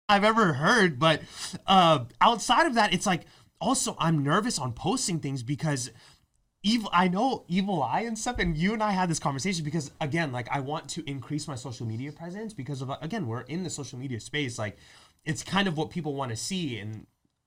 I've 0.09 0.25
ever 0.25 0.55
heard. 0.55 0.99
But 0.99 1.23
uh, 1.67 2.05
outside 2.21 2.67
of 2.67 2.75
that, 2.75 2.93
it's 2.93 3.07
like 3.07 3.23
also 3.61 3.97
I'm 3.99 4.23
nervous 4.23 4.59
on 4.59 4.73
posting 4.73 5.19
things 5.21 5.43
because 5.43 5.91
evil 6.63 6.91
I 6.93 7.09
know 7.09 7.45
evil 7.49 7.83
eye 7.83 8.03
and 8.03 8.19
stuff 8.19 8.39
and 8.39 8.57
you 8.57 8.73
and 8.73 8.83
I 8.83 8.91
had 8.91 9.09
this 9.09 9.19
conversation 9.19 9.65
because 9.65 9.91
again 10.01 10.33
like 10.33 10.49
I 10.51 10.61
want 10.61 10.89
to 10.91 11.09
increase 11.09 11.47
my 11.47 11.55
social 11.55 11.87
media 11.87 12.13
presence 12.13 12.53
because 12.53 12.83
of 12.83 12.91
again 13.01 13.27
we're 13.27 13.43
in 13.43 13.63
the 13.63 13.71
social 13.71 13.99
media 13.99 14.19
space 14.21 14.59
like 14.59 14.77
it's 15.25 15.43
kind 15.43 15.69
of 15.69 15.77
what 15.77 15.91
people 15.91 16.15
want 16.15 16.31
to 16.31 16.37
see 16.37 16.79
and 16.79 17.07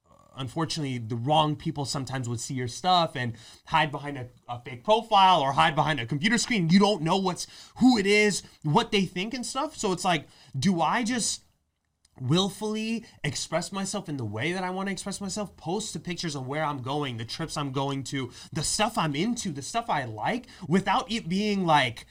uh, 0.10 0.14
unfortunately 0.38 1.00
the 1.00 1.18
wrong 1.18 1.56
people 1.58 1.84
sometimes 1.84 2.30
would 2.30 2.40
see 2.40 2.54
your 2.54 2.70
stuff 2.70 3.16
and 3.16 3.34
hide 3.66 3.92
behind 3.92 4.18
a, 4.18 4.28
a, 4.48 4.62
fake 4.62 4.86
profile 4.86 5.42
or 5.42 5.52
hide 5.52 5.76
behind 5.76 6.00
a 6.00 6.06
computer 6.06 6.38
screen 6.38 6.70
you 6.70 6.80
don't 6.80 7.02
know 7.02 7.18
what's 7.18 7.46
who 7.78 7.98
it 7.98 8.06
is 8.06 8.42
what 8.64 8.92
they 8.92 9.02
think 9.02 9.34
and 9.34 9.46
stuff 9.46 9.76
so 9.76 9.92
it's 9.92 10.06
like 10.06 10.28
do 10.58 10.82
i 10.82 11.04
just 11.04 11.42
willfully 12.22 13.06
express 13.24 13.72
myself 13.72 14.10
in 14.10 14.18
the 14.18 14.26
way 14.26 14.52
that 14.54 14.64
I 14.64 14.70
want 14.70 14.88
to 14.88 14.92
express 14.92 15.22
myself, 15.22 15.56
post 15.58 15.94
the 15.94 16.00
pictures 16.00 16.36
of 16.36 16.48
where 16.48 16.64
I'm 16.64 16.82
going, 16.82 17.18
the 17.18 17.26
trips 17.26 17.58
I'm 17.58 17.72
going 17.72 18.04
to, 18.06 18.32
the 18.54 18.64
stuff 18.64 18.98
I'm 18.98 19.16
into, 19.16 19.52
the 19.52 19.62
stuff 19.62 19.90
I 19.90 20.06
like, 20.06 20.48
without 20.68 21.12
it 21.12 21.30
being 21.30 21.66
like 21.66 22.06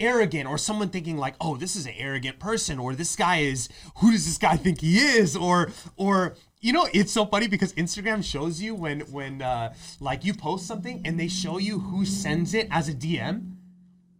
arrogant 0.00 0.48
or 0.48 0.58
someone 0.58 0.88
thinking 0.88 1.16
like, 1.16 1.34
oh, 1.40 1.56
this 1.56 1.76
is 1.76 1.86
an 1.86 1.94
arrogant 1.96 2.38
person, 2.38 2.78
or 2.78 2.94
this 2.94 3.14
guy 3.14 3.38
is 3.38 3.68
who 3.96 4.10
does 4.10 4.24
this 4.24 4.38
guy 4.38 4.56
think 4.56 4.80
he 4.80 4.98
is? 4.98 5.36
Or 5.36 5.70
or 5.96 6.34
you 6.60 6.72
know 6.72 6.88
it's 6.92 7.12
so 7.12 7.26
funny 7.26 7.46
because 7.46 7.72
Instagram 7.74 8.24
shows 8.24 8.60
you 8.60 8.74
when 8.74 9.00
when 9.12 9.42
uh, 9.42 9.74
like 10.00 10.24
you 10.24 10.34
post 10.34 10.66
something 10.66 11.02
and 11.04 11.20
they 11.20 11.28
show 11.28 11.58
you 11.58 11.78
who 11.78 12.04
sends 12.04 12.54
it 12.54 12.66
as 12.70 12.88
a 12.88 12.94
DM. 12.94 13.49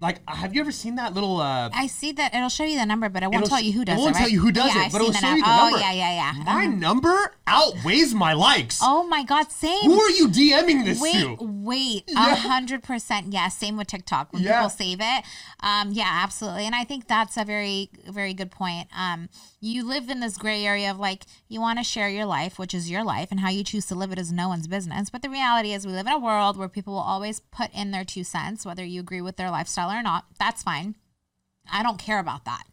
Like, 0.01 0.21
have 0.27 0.55
you 0.55 0.63
ever 0.63 0.73
seen 0.73 0.95
that 0.95 1.13
little? 1.13 1.41
Uh, 1.41 1.69
I 1.75 1.87
see 1.87 2.13
that 2.13 2.35
it'll 2.35 2.49
show 2.49 2.65
you 2.65 2.79
the 2.79 2.87
number, 2.87 3.11
but 3.11 3.23
it 3.23 3.31
won't 3.31 3.47
tell 3.47 3.61
you 3.61 3.73
who 3.73 3.85
does 3.85 3.97
it. 3.97 4.01
I 4.01 4.03
won't 4.03 4.15
tell 4.17 4.25
right? 4.25 4.33
you 4.33 4.41
who 4.41 4.51
does 4.51 4.75
yeah, 4.75 4.83
it, 4.83 4.87
I've 4.87 4.93
but 4.93 5.01
it'll 5.03 5.13
show 5.13 5.29
you 5.29 5.43
the 5.43 5.47
now. 5.47 5.57
number. 5.65 5.77
Oh 5.77 5.81
yeah, 5.81 5.93
yeah, 5.93 6.13
yeah. 6.35 6.43
my 6.45 6.65
Uh-huh. 6.65 6.75
number 6.77 7.35
outweighs 7.47 8.15
my 8.15 8.33
likes. 8.33 8.79
Oh 8.83 9.07
my 9.07 9.25
god, 9.25 9.53
same. 9.53 9.83
Who 9.91 10.01
are 10.01 10.11
you 10.11 10.29
DMing 10.29 10.87
this 10.87 11.01
Wait, 11.03 11.13
to? 11.21 11.37
wait, 11.41 12.05
a 12.17 12.35
hundred 12.35 12.83
percent. 12.83 13.33
Yeah, 13.33 13.49
same 13.49 13.77
with 13.77 13.89
TikTok. 13.89 14.33
When 14.33 14.43
Yeah. 14.43 14.55
people 14.61 14.71
save 14.71 15.01
it, 15.03 15.25
um, 15.61 15.93
yeah, 15.93 16.09
absolutely. 16.25 16.65
And 16.65 16.75
I 16.75 16.85
think 16.85 17.07
that's 17.07 17.37
a 17.37 17.45
very, 17.45 17.91
very 18.09 18.33
good 18.33 18.51
point. 18.51 18.89
Um, 18.97 19.29
you 19.61 19.87
live 19.87 20.09
in 20.09 20.21
this 20.21 20.39
gray 20.39 20.65
area 20.65 20.91
of 20.91 20.99
like 20.99 21.25
you 21.49 21.61
want 21.61 21.79
to 21.79 21.85
share 21.85 22.09
your 22.09 22.25
life, 22.25 22.59
which 22.59 22.73
is 22.73 22.91
your 22.91 23.05
life, 23.05 23.29
and 23.31 23.41
how 23.41 23.51
you 23.51 23.63
choose 23.65 23.85
to 23.87 23.95
live 23.95 24.13
it 24.13 24.19
is 24.19 24.33
no 24.33 24.49
one's 24.49 24.67
business. 24.67 25.11
But 25.11 25.21
the 25.21 25.29
reality 25.29 25.75
is, 25.75 25.87
we 25.87 25.93
live 25.93 26.07
in 26.07 26.13
a 26.15 26.19
world 26.19 26.57
where 26.57 26.69
people 26.69 26.95
will 26.95 27.01
always 27.01 27.41
put 27.41 27.71
in 27.75 27.91
their 27.91 28.05
two 28.05 28.25
cents, 28.25 28.65
whether 28.65 28.83
you 28.85 29.01
agree 29.01 29.21
with 29.21 29.37
their 29.37 29.51
lifestyle 29.51 29.90
or 29.99 30.03
not. 30.03 30.27
That's 30.39 30.63
fine. 30.63 30.95
I 31.71 31.83
don't 31.83 31.99
care 31.99 32.19
about 32.19 32.45
that. 32.45 32.65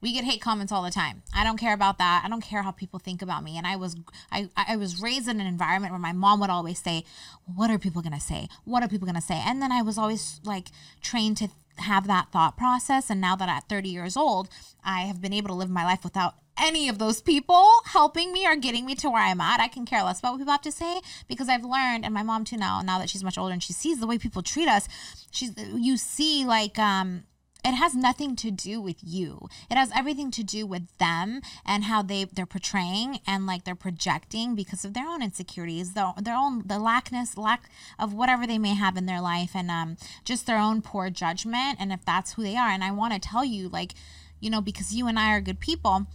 We 0.00 0.12
get 0.12 0.24
hate 0.24 0.42
comments 0.42 0.70
all 0.70 0.82
the 0.82 0.90
time. 0.90 1.22
I 1.34 1.44
don't 1.44 1.56
care 1.56 1.72
about 1.72 1.96
that. 1.98 2.22
I 2.24 2.28
don't 2.28 2.42
care 2.42 2.62
how 2.62 2.72
people 2.72 2.98
think 2.98 3.22
about 3.22 3.42
me. 3.42 3.56
And 3.56 3.66
I 3.66 3.76
was 3.76 3.96
I, 4.30 4.50
I 4.54 4.76
was 4.76 5.00
raised 5.00 5.28
in 5.28 5.40
an 5.40 5.46
environment 5.46 5.92
where 5.92 6.00
my 6.00 6.12
mom 6.12 6.40
would 6.40 6.50
always 6.50 6.78
say, 6.78 7.04
"What 7.46 7.70
are 7.70 7.78
people 7.78 8.02
to 8.02 8.20
say? 8.20 8.48
What 8.64 8.82
are 8.82 8.88
people 8.88 9.08
to 9.08 9.20
say?" 9.22 9.42
And 9.44 9.62
then 9.62 9.72
I 9.72 9.80
was 9.80 9.96
always 9.96 10.40
like 10.44 10.68
trained 11.00 11.38
to 11.38 11.48
have 11.78 12.06
that 12.06 12.30
thought 12.30 12.56
process 12.56 13.10
and 13.10 13.20
now 13.20 13.34
that 13.34 13.48
at 13.48 13.68
30 13.68 13.88
years 13.88 14.16
old, 14.16 14.48
I 14.84 15.02
have 15.02 15.20
been 15.20 15.32
able 15.32 15.48
to 15.48 15.54
live 15.54 15.70
my 15.70 15.84
life 15.84 16.04
without 16.04 16.34
any 16.58 16.88
of 16.88 16.98
those 16.98 17.20
people 17.20 17.68
helping 17.86 18.32
me 18.32 18.46
or 18.46 18.56
getting 18.56 18.86
me 18.86 18.94
to 18.96 19.10
where 19.10 19.22
I'm 19.22 19.40
at. 19.40 19.60
I 19.60 19.68
can 19.68 19.86
care 19.86 20.02
less 20.02 20.20
about 20.20 20.32
what 20.32 20.38
people 20.38 20.52
have 20.52 20.62
to 20.62 20.72
say 20.72 21.00
because 21.28 21.48
I've 21.48 21.64
learned, 21.64 22.04
and 22.04 22.14
my 22.14 22.22
mom 22.22 22.44
too 22.44 22.56
now, 22.56 22.80
now 22.82 22.98
that 22.98 23.10
she's 23.10 23.24
much 23.24 23.38
older 23.38 23.52
and 23.52 23.62
she 23.62 23.72
sees 23.72 24.00
the 24.00 24.06
way 24.06 24.18
people 24.18 24.42
treat 24.42 24.68
us, 24.68 24.88
she's 25.30 25.52
you 25.74 25.96
see 25.96 26.44
like 26.44 26.78
um 26.78 27.24
it 27.64 27.72
has 27.72 27.94
nothing 27.94 28.36
to 28.36 28.50
do 28.50 28.80
with 28.80 28.98
you 29.02 29.48
it 29.70 29.76
has 29.76 29.90
everything 29.96 30.30
to 30.30 30.44
do 30.44 30.66
with 30.66 30.86
them 30.98 31.40
and 31.64 31.84
how 31.84 32.02
they 32.02 32.24
they're 32.24 32.46
portraying 32.46 33.18
and 33.26 33.46
like 33.46 33.64
they're 33.64 33.74
projecting 33.74 34.54
because 34.54 34.84
of 34.84 34.92
their 34.92 35.08
own 35.08 35.22
insecurities 35.22 35.94
their, 35.94 36.12
their 36.20 36.36
own 36.36 36.62
the 36.66 36.78
lackness 36.78 37.36
lack 37.36 37.70
of 37.98 38.12
whatever 38.12 38.46
they 38.46 38.58
may 38.58 38.74
have 38.74 38.96
in 38.96 39.06
their 39.06 39.20
life 39.20 39.52
and 39.54 39.70
um 39.70 39.96
just 40.24 40.46
their 40.46 40.58
own 40.58 40.82
poor 40.82 41.08
judgment 41.10 41.78
and 41.80 41.92
if 41.92 42.04
that's 42.04 42.34
who 42.34 42.42
they 42.42 42.56
are 42.56 42.68
and 42.68 42.84
i 42.84 42.90
want 42.90 43.12
to 43.14 43.18
tell 43.18 43.44
you 43.44 43.68
like 43.68 43.94
you 44.40 44.50
know 44.50 44.60
because 44.60 44.94
you 44.94 45.06
and 45.06 45.18
i 45.18 45.32
are 45.32 45.40
good 45.40 45.60
people 45.60 46.06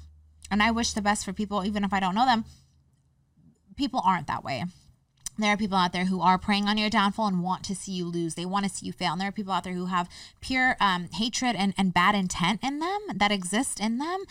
and 0.51 0.61
i 0.61 0.71
wish 0.71 0.93
the 0.93 1.01
best 1.01 1.25
for 1.25 1.33
people 1.33 1.65
even 1.65 1.83
if 1.83 1.93
i 1.93 1.99
don't 1.99 2.15
know 2.15 2.25
them. 2.25 2.45
People 3.75 4.01
aren't 4.03 4.27
that 4.27 4.43
way 4.43 4.65
there 5.43 5.53
are 5.53 5.57
people 5.57 5.77
out 5.77 5.93
there 5.93 6.05
who 6.05 6.21
are 6.21 6.37
preying 6.37 6.67
on 6.67 6.77
your 6.77 6.89
downfall 6.89 7.27
and 7.27 7.43
want 7.43 7.63
to 7.65 7.75
see 7.75 7.91
you 7.91 8.05
lose. 8.05 8.35
They 8.35 8.45
want 8.45 8.65
to 8.65 8.71
see 8.71 8.85
you 8.85 8.93
fail. 8.93 9.13
And 9.13 9.21
there 9.21 9.29
are 9.29 9.33
people 9.33 9.53
out 9.53 9.63
there 9.63 9.73
who 9.73 9.87
have 9.87 10.09
pure 10.41 10.75
um, 10.79 11.09
hatred 11.13 11.55
and, 11.55 11.73
and 11.77 11.93
bad 11.93 12.15
intent 12.15 12.59
in 12.63 12.79
them 12.79 12.99
that 13.15 13.31
exist 13.31 13.79
in 13.79 13.97
them 13.97 14.23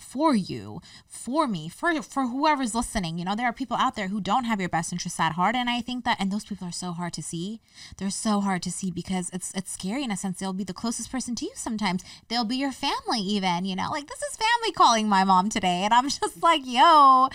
for 0.00 0.34
you, 0.34 0.80
for 1.06 1.46
me, 1.46 1.68
for 1.68 2.02
for 2.02 2.26
whoever's 2.28 2.74
listening. 2.74 3.18
You 3.18 3.24
know, 3.24 3.34
there 3.36 3.46
are 3.46 3.52
people 3.52 3.76
out 3.76 3.96
there 3.96 4.08
who 4.08 4.20
don't 4.20 4.44
have 4.44 4.60
your 4.60 4.68
best 4.68 4.92
interests 4.92 5.20
at 5.20 5.32
heart. 5.32 5.54
And 5.54 5.70
I 5.70 5.80
think 5.80 6.04
that 6.04 6.16
and 6.20 6.30
those 6.30 6.44
people 6.44 6.68
are 6.68 6.72
so 6.72 6.92
hard 6.92 7.12
to 7.14 7.22
see. 7.22 7.60
They're 7.96 8.10
so 8.10 8.40
hard 8.40 8.62
to 8.62 8.70
see 8.70 8.90
because 8.90 9.30
it's 9.32 9.52
it's 9.54 9.72
scary 9.72 10.04
in 10.04 10.10
a 10.10 10.16
sense. 10.16 10.38
They'll 10.38 10.52
be 10.52 10.64
the 10.64 10.74
closest 10.74 11.10
person 11.10 11.34
to 11.36 11.44
you 11.44 11.52
sometimes. 11.54 12.04
They'll 12.28 12.44
be 12.44 12.56
your 12.56 12.72
family 12.72 13.20
even, 13.20 13.64
you 13.64 13.76
know. 13.76 13.90
Like 13.90 14.08
this 14.08 14.22
is 14.22 14.36
family 14.36 14.72
calling 14.72 15.08
my 15.08 15.24
mom 15.24 15.48
today. 15.48 15.82
And 15.84 15.94
I'm 15.94 16.08
just 16.08 16.42
like, 16.42 16.62
yo, 16.64 17.28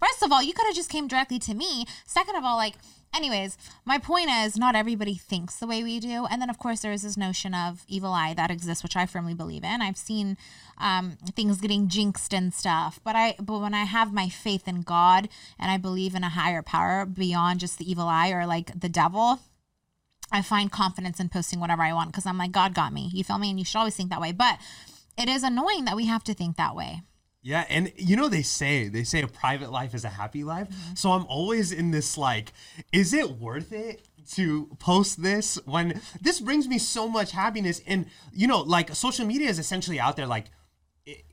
first 0.00 0.22
of 0.22 0.32
all, 0.32 0.42
you 0.42 0.52
could 0.52 0.66
have 0.66 0.74
just 0.74 0.90
came 0.90 1.08
directly 1.08 1.38
to 1.40 1.54
me. 1.54 1.86
Second 2.04 2.36
of 2.36 2.44
all, 2.44 2.56
like 2.56 2.75
anyways, 3.14 3.56
my 3.84 3.98
point 3.98 4.30
is 4.30 4.56
not 4.56 4.74
everybody 4.74 5.14
thinks 5.14 5.56
the 5.56 5.66
way 5.66 5.82
we 5.82 6.00
do. 6.00 6.26
And 6.26 6.40
then, 6.40 6.50
of 6.50 6.58
course, 6.58 6.80
there 6.80 6.92
is 6.92 7.02
this 7.02 7.16
notion 7.16 7.54
of 7.54 7.84
evil 7.88 8.12
eye 8.12 8.34
that 8.34 8.50
exists, 8.50 8.82
which 8.82 8.96
I 8.96 9.06
firmly 9.06 9.34
believe 9.34 9.64
in. 9.64 9.82
I've 9.82 9.96
seen 9.96 10.36
um, 10.78 11.16
things 11.34 11.60
getting 11.60 11.88
jinxed 11.88 12.34
and 12.34 12.52
stuff, 12.52 13.00
but 13.02 13.16
I 13.16 13.34
but 13.40 13.60
when 13.60 13.74
I 13.74 13.84
have 13.84 14.12
my 14.12 14.28
faith 14.28 14.68
in 14.68 14.82
God 14.82 15.28
and 15.58 15.70
I 15.70 15.76
believe 15.76 16.14
in 16.14 16.24
a 16.24 16.28
higher 16.28 16.62
power 16.62 17.06
beyond 17.06 17.60
just 17.60 17.78
the 17.78 17.90
evil 17.90 18.08
eye 18.08 18.30
or 18.30 18.46
like 18.46 18.78
the 18.78 18.88
devil. 18.88 19.40
I 20.32 20.42
find 20.42 20.72
confidence 20.72 21.20
in 21.20 21.28
posting 21.28 21.60
whatever 21.60 21.82
I 21.82 21.92
want 21.92 22.10
because 22.10 22.26
I'm 22.26 22.36
like, 22.36 22.50
God 22.50 22.74
got 22.74 22.92
me. 22.92 23.10
You 23.14 23.22
feel 23.22 23.38
me? 23.38 23.50
And 23.50 23.60
you 23.60 23.64
should 23.64 23.78
always 23.78 23.94
think 23.94 24.10
that 24.10 24.20
way. 24.20 24.32
But 24.32 24.58
it 25.16 25.28
is 25.28 25.44
annoying 25.44 25.84
that 25.84 25.94
we 25.94 26.06
have 26.06 26.24
to 26.24 26.34
think 26.34 26.56
that 26.56 26.74
way. 26.74 27.02
Yeah, 27.46 27.64
and 27.68 27.92
you 27.94 28.16
know 28.16 28.28
they 28.28 28.42
say 28.42 28.88
they 28.88 29.04
say 29.04 29.22
a 29.22 29.28
private 29.28 29.70
life 29.70 29.94
is 29.94 30.04
a 30.04 30.08
happy 30.08 30.42
life. 30.42 30.66
So 30.96 31.12
I'm 31.12 31.24
always 31.26 31.70
in 31.70 31.92
this 31.92 32.18
like, 32.18 32.52
is 32.92 33.14
it 33.14 33.38
worth 33.38 33.72
it 33.72 34.08
to 34.32 34.66
post 34.80 35.22
this 35.22 35.56
when 35.64 36.00
this 36.20 36.40
brings 36.40 36.66
me 36.66 36.78
so 36.78 37.08
much 37.08 37.30
happiness? 37.30 37.80
And 37.86 38.06
you 38.32 38.48
know, 38.48 38.62
like 38.62 38.92
social 38.96 39.24
media 39.24 39.48
is 39.48 39.60
essentially 39.60 40.00
out 40.00 40.16
there 40.16 40.26
like 40.26 40.46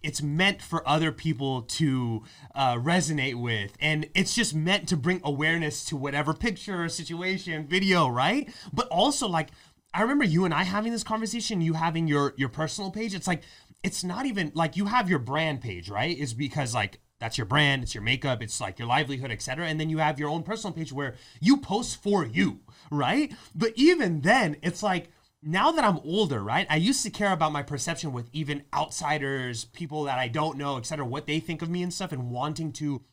it's 0.04 0.22
meant 0.22 0.62
for 0.62 0.88
other 0.88 1.12
people 1.12 1.64
to 1.64 2.22
uh, 2.54 2.76
resonate 2.76 3.34
with 3.34 3.76
and 3.80 4.08
it's 4.14 4.36
just 4.36 4.54
meant 4.54 4.88
to 4.90 4.96
bring 4.96 5.20
awareness 5.24 5.84
to 5.84 5.98
whatever 5.98 6.32
picture 6.32 6.88
situation 6.90 7.66
video 7.66 8.08
right 8.08 8.54
but 8.72 8.88
also 8.90 9.28
like 9.28 9.50
i 9.92 10.04
remember 10.04 10.24
you 10.24 10.46
and 10.46 10.54
i 10.54 10.62
having 10.62 10.92
this 10.92 11.04
conversation 11.04 11.60
you 11.60 11.74
having 11.74 12.08
your 12.08 12.36
your 12.38 12.50
personal 12.50 12.92
page 12.92 13.16
it's 13.16 13.26
like 13.26 13.42
it's 13.84 14.04
not 14.04 14.26
even 14.26 14.52
like 14.56 14.78
you 14.78 14.86
have 14.86 15.10
your 15.10 15.20
brand 15.20 15.62
page 15.62 15.90
right 15.90 16.18
is 16.18 16.34
because 16.34 16.74
like 16.74 17.00
that's 17.20 17.38
your 17.38 17.46
brand 17.46 17.84
it's 17.84 17.94
your 17.94 18.04
makeup 18.04 18.42
it's 18.42 18.60
like 18.60 18.80
your 18.80 18.88
livelihood 18.88 19.32
etc 19.32 19.68
and 19.68 19.80
then 19.80 19.90
you 19.90 19.98
have 19.98 20.20
your 20.20 20.30
own 20.30 20.44
personal 20.44 20.74
page 20.74 20.92
where 20.92 21.16
you 21.40 21.58
post 21.58 22.02
for 22.02 22.26
you 22.26 22.60
right 22.92 23.34
but 23.54 23.72
even 23.76 24.22
then 24.22 24.56
it's 24.62 24.82
like 24.84 25.10
now 25.46 25.72
that 25.72 25.84
I'm 25.84 26.00
older, 26.06 26.42
right? 26.42 26.66
I 26.70 26.78
used 26.78 27.04
to 27.04 27.10
care 27.10 27.34
about 27.34 27.52
my 27.52 27.64
perception 27.64 28.14
with 28.14 28.30
even 28.32 28.64
outsiders, 28.74 29.66
people 29.66 30.04
that 30.04 30.18
I 30.18 30.30
don't 30.30 30.58
know, 30.58 30.78
et 30.78 30.86
cetera, 30.86 31.06
what 31.06 31.28
they 31.28 31.40
think 31.40 31.62
of 31.62 31.70
me 31.70 31.84
and 31.84 31.94
stuff, 31.94 32.12
and 32.12 32.32
wanting 32.32 32.72
to, 32.74 33.04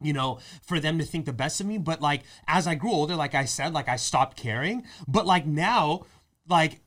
you 0.00 0.12
know, 0.12 0.40
for 0.62 0.80
them 0.80 0.98
to 0.98 1.04
think 1.04 1.26
the 1.26 1.32
best 1.32 1.60
of 1.60 1.66
me. 1.66 1.78
But 1.78 2.00
like 2.00 2.22
as 2.48 2.66
I 2.66 2.74
grew 2.74 2.92
older, 2.92 3.14
like 3.14 3.34
I 3.34 3.44
said, 3.44 3.72
like 3.72 3.88
I 3.88 3.96
stopped 3.96 4.36
caring. 4.36 4.84
But 5.06 5.26
like 5.26 5.46
now, 5.46 6.06
like 6.48 6.80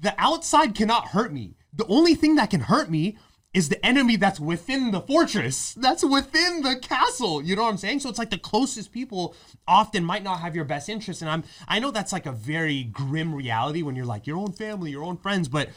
the 0.00 0.14
outside 0.18 0.74
cannot 0.74 1.08
hurt 1.08 1.32
me. 1.32 1.54
The 1.78 1.86
only 1.86 2.14
thing 2.14 2.34
that 2.34 2.50
can 2.50 2.60
hurt 2.60 2.90
me 2.90 3.16
is 3.54 3.70
the 3.70 3.84
enemy 3.84 4.16
that's 4.16 4.38
within 4.38 4.90
the 4.90 5.00
fortress, 5.00 5.72
that's 5.74 6.04
within 6.04 6.60
the 6.62 6.76
castle. 6.76 7.42
You 7.42 7.56
know 7.56 7.62
what 7.62 7.70
I'm 7.70 7.78
saying? 7.78 8.00
So 8.00 8.10
it's 8.10 8.18
like 8.18 8.30
the 8.30 8.38
closest 8.38 8.92
people 8.92 9.34
often 9.66 10.04
might 10.04 10.22
not 10.22 10.40
have 10.40 10.54
your 10.54 10.66
best 10.66 10.88
interest. 10.88 11.22
And 11.22 11.30
I'm 11.30 11.44
I 11.66 11.78
know 11.78 11.90
that's 11.90 12.12
like 12.12 12.26
a 12.26 12.32
very 12.32 12.84
grim 12.84 13.34
reality 13.34 13.82
when 13.82 13.96
you're 13.96 14.04
like 14.04 14.26
your 14.26 14.36
own 14.36 14.52
family, 14.52 14.90
your 14.90 15.04
own 15.04 15.16
friends, 15.16 15.48
but 15.48 15.70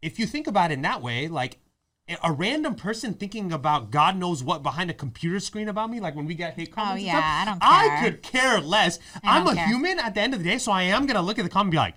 if 0.00 0.18
you 0.18 0.26
think 0.26 0.46
about 0.46 0.70
it 0.70 0.74
in 0.74 0.82
that 0.82 1.02
way, 1.02 1.28
like 1.28 1.58
a 2.22 2.32
random 2.32 2.76
person 2.76 3.14
thinking 3.14 3.52
about 3.52 3.90
God 3.90 4.16
knows 4.16 4.42
what 4.42 4.62
behind 4.62 4.90
a 4.90 4.94
computer 4.94 5.40
screen 5.40 5.68
about 5.68 5.90
me, 5.90 5.98
like 5.98 6.14
when 6.14 6.24
we 6.24 6.34
get 6.34 6.54
hate 6.54 6.70
comments. 6.70 7.02
Oh, 7.02 7.06
yeah, 7.06 7.42
stuff, 7.42 7.58
I 7.62 7.88
don't 7.90 7.98
I 8.00 8.04
could 8.04 8.22
care 8.22 8.60
less. 8.60 9.00
I 9.24 9.38
I'm 9.38 9.46
a 9.48 9.54
care. 9.54 9.66
human 9.66 9.98
at 9.98 10.14
the 10.14 10.20
end 10.20 10.32
of 10.32 10.42
the 10.42 10.48
day, 10.48 10.58
so 10.58 10.70
I 10.70 10.84
am 10.84 11.06
gonna 11.06 11.22
look 11.22 11.38
at 11.38 11.42
the 11.42 11.48
comment 11.48 11.66
and 11.66 11.72
be 11.72 11.78
like, 11.78 11.94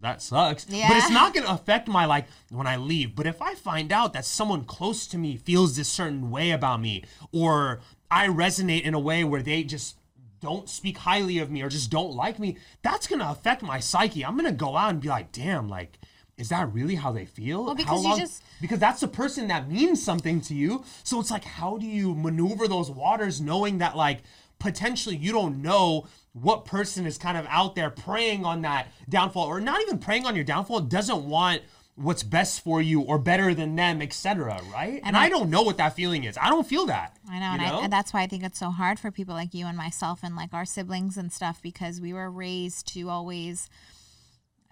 that 0.00 0.22
sucks. 0.22 0.66
But 0.88 0.96
it's 0.96 1.10
not 1.10 1.34
going 1.34 1.46
to 1.46 1.52
affect 1.52 1.88
my 1.88 2.04
like 2.06 2.26
when 2.50 2.66
I 2.66 2.76
leave. 2.76 3.14
But 3.14 3.26
if 3.26 3.40
I 3.42 3.54
find 3.54 3.92
out 3.92 4.12
that 4.14 4.24
someone 4.24 4.64
close 4.64 5.06
to 5.08 5.18
me 5.18 5.36
feels 5.36 5.76
this 5.76 5.88
certain 5.88 6.30
way 6.30 6.50
about 6.52 6.80
me, 6.80 7.04
or 7.32 7.80
I 8.10 8.28
resonate 8.28 8.82
in 8.82 8.94
a 8.94 9.00
way 9.00 9.24
where 9.24 9.42
they 9.42 9.62
just 9.62 9.96
don't 10.40 10.68
speak 10.70 10.96
highly 10.98 11.38
of 11.38 11.50
me 11.50 11.60
or 11.62 11.68
just 11.68 11.90
don't 11.90 12.14
like 12.14 12.38
me, 12.38 12.56
that's 12.82 13.06
going 13.06 13.18
to 13.20 13.28
affect 13.30 13.62
my 13.62 13.78
psyche. 13.78 14.24
I'm 14.24 14.36
going 14.38 14.46
to 14.50 14.52
go 14.56 14.76
out 14.76 14.90
and 14.90 15.00
be 15.00 15.08
like, 15.08 15.32
damn, 15.32 15.68
like, 15.68 15.98
is 16.38 16.48
that 16.48 16.72
really 16.72 16.94
how 16.94 17.12
they 17.12 17.26
feel? 17.26 17.58
Well, 17.66 17.68
How 17.68 17.74
because 17.74 18.04
you 18.04 18.16
just- 18.18 18.42
because 18.60 18.78
that's 18.78 19.00
the 19.00 19.08
person 19.08 19.48
that 19.48 19.70
means 19.70 20.02
something 20.02 20.40
to 20.42 20.54
you. 20.54 20.84
So 21.04 21.20
it's 21.20 21.30
like, 21.30 21.44
how 21.44 21.76
do 21.76 21.86
you 21.86 22.14
maneuver 22.14 22.66
those 22.68 22.90
waters 22.90 23.40
knowing 23.40 23.78
that, 23.78 23.96
like, 23.96 24.22
potentially 24.58 25.16
you 25.16 25.32
don't 25.32 25.62
know 25.62 26.06
what 26.32 26.64
person 26.64 27.06
is 27.06 27.18
kind 27.18 27.36
of 27.36 27.46
out 27.48 27.74
there 27.74 27.90
preying 27.90 28.44
on 28.44 28.62
that 28.62 28.88
downfall 29.08 29.46
or 29.46 29.60
not 29.60 29.80
even 29.82 29.98
preying 29.98 30.26
on 30.26 30.34
your 30.34 30.44
downfall, 30.44 30.80
doesn't 30.80 31.24
want 31.24 31.62
what's 31.96 32.22
best 32.22 32.62
for 32.62 32.80
you 32.80 33.02
or 33.02 33.18
better 33.18 33.52
than 33.52 33.76
them, 33.76 34.00
etc. 34.00 34.60
Right? 34.72 35.00
And, 35.04 35.16
I, 35.16 35.24
I- 35.24 35.28
don't 35.28 35.50
know 35.50 35.62
what 35.62 35.76
that 35.78 35.94
feeling 35.94 36.24
is. 36.24 36.38
I 36.40 36.48
don't 36.48 36.66
feel 36.66 36.86
that. 36.86 37.16
I 37.28 37.38
know, 37.38 37.46
and, 37.46 37.62
I, 37.62 37.84
and 37.84 37.92
that's 37.92 38.12
why 38.12 38.22
I 38.22 38.26
think 38.26 38.44
it's 38.44 38.58
so 38.58 38.70
hard 38.70 38.98
for 38.98 39.10
people 39.10 39.34
like 39.34 39.54
you 39.54 39.66
and 39.66 39.76
myself 39.76 40.20
and 40.22 40.36
like 40.36 40.54
our 40.54 40.64
siblings 40.64 41.16
and 41.16 41.32
stuff 41.32 41.60
because 41.62 42.00
we 42.00 42.12
were 42.12 42.30
raised 42.30 42.86
to 42.94 43.08
always 43.08 43.68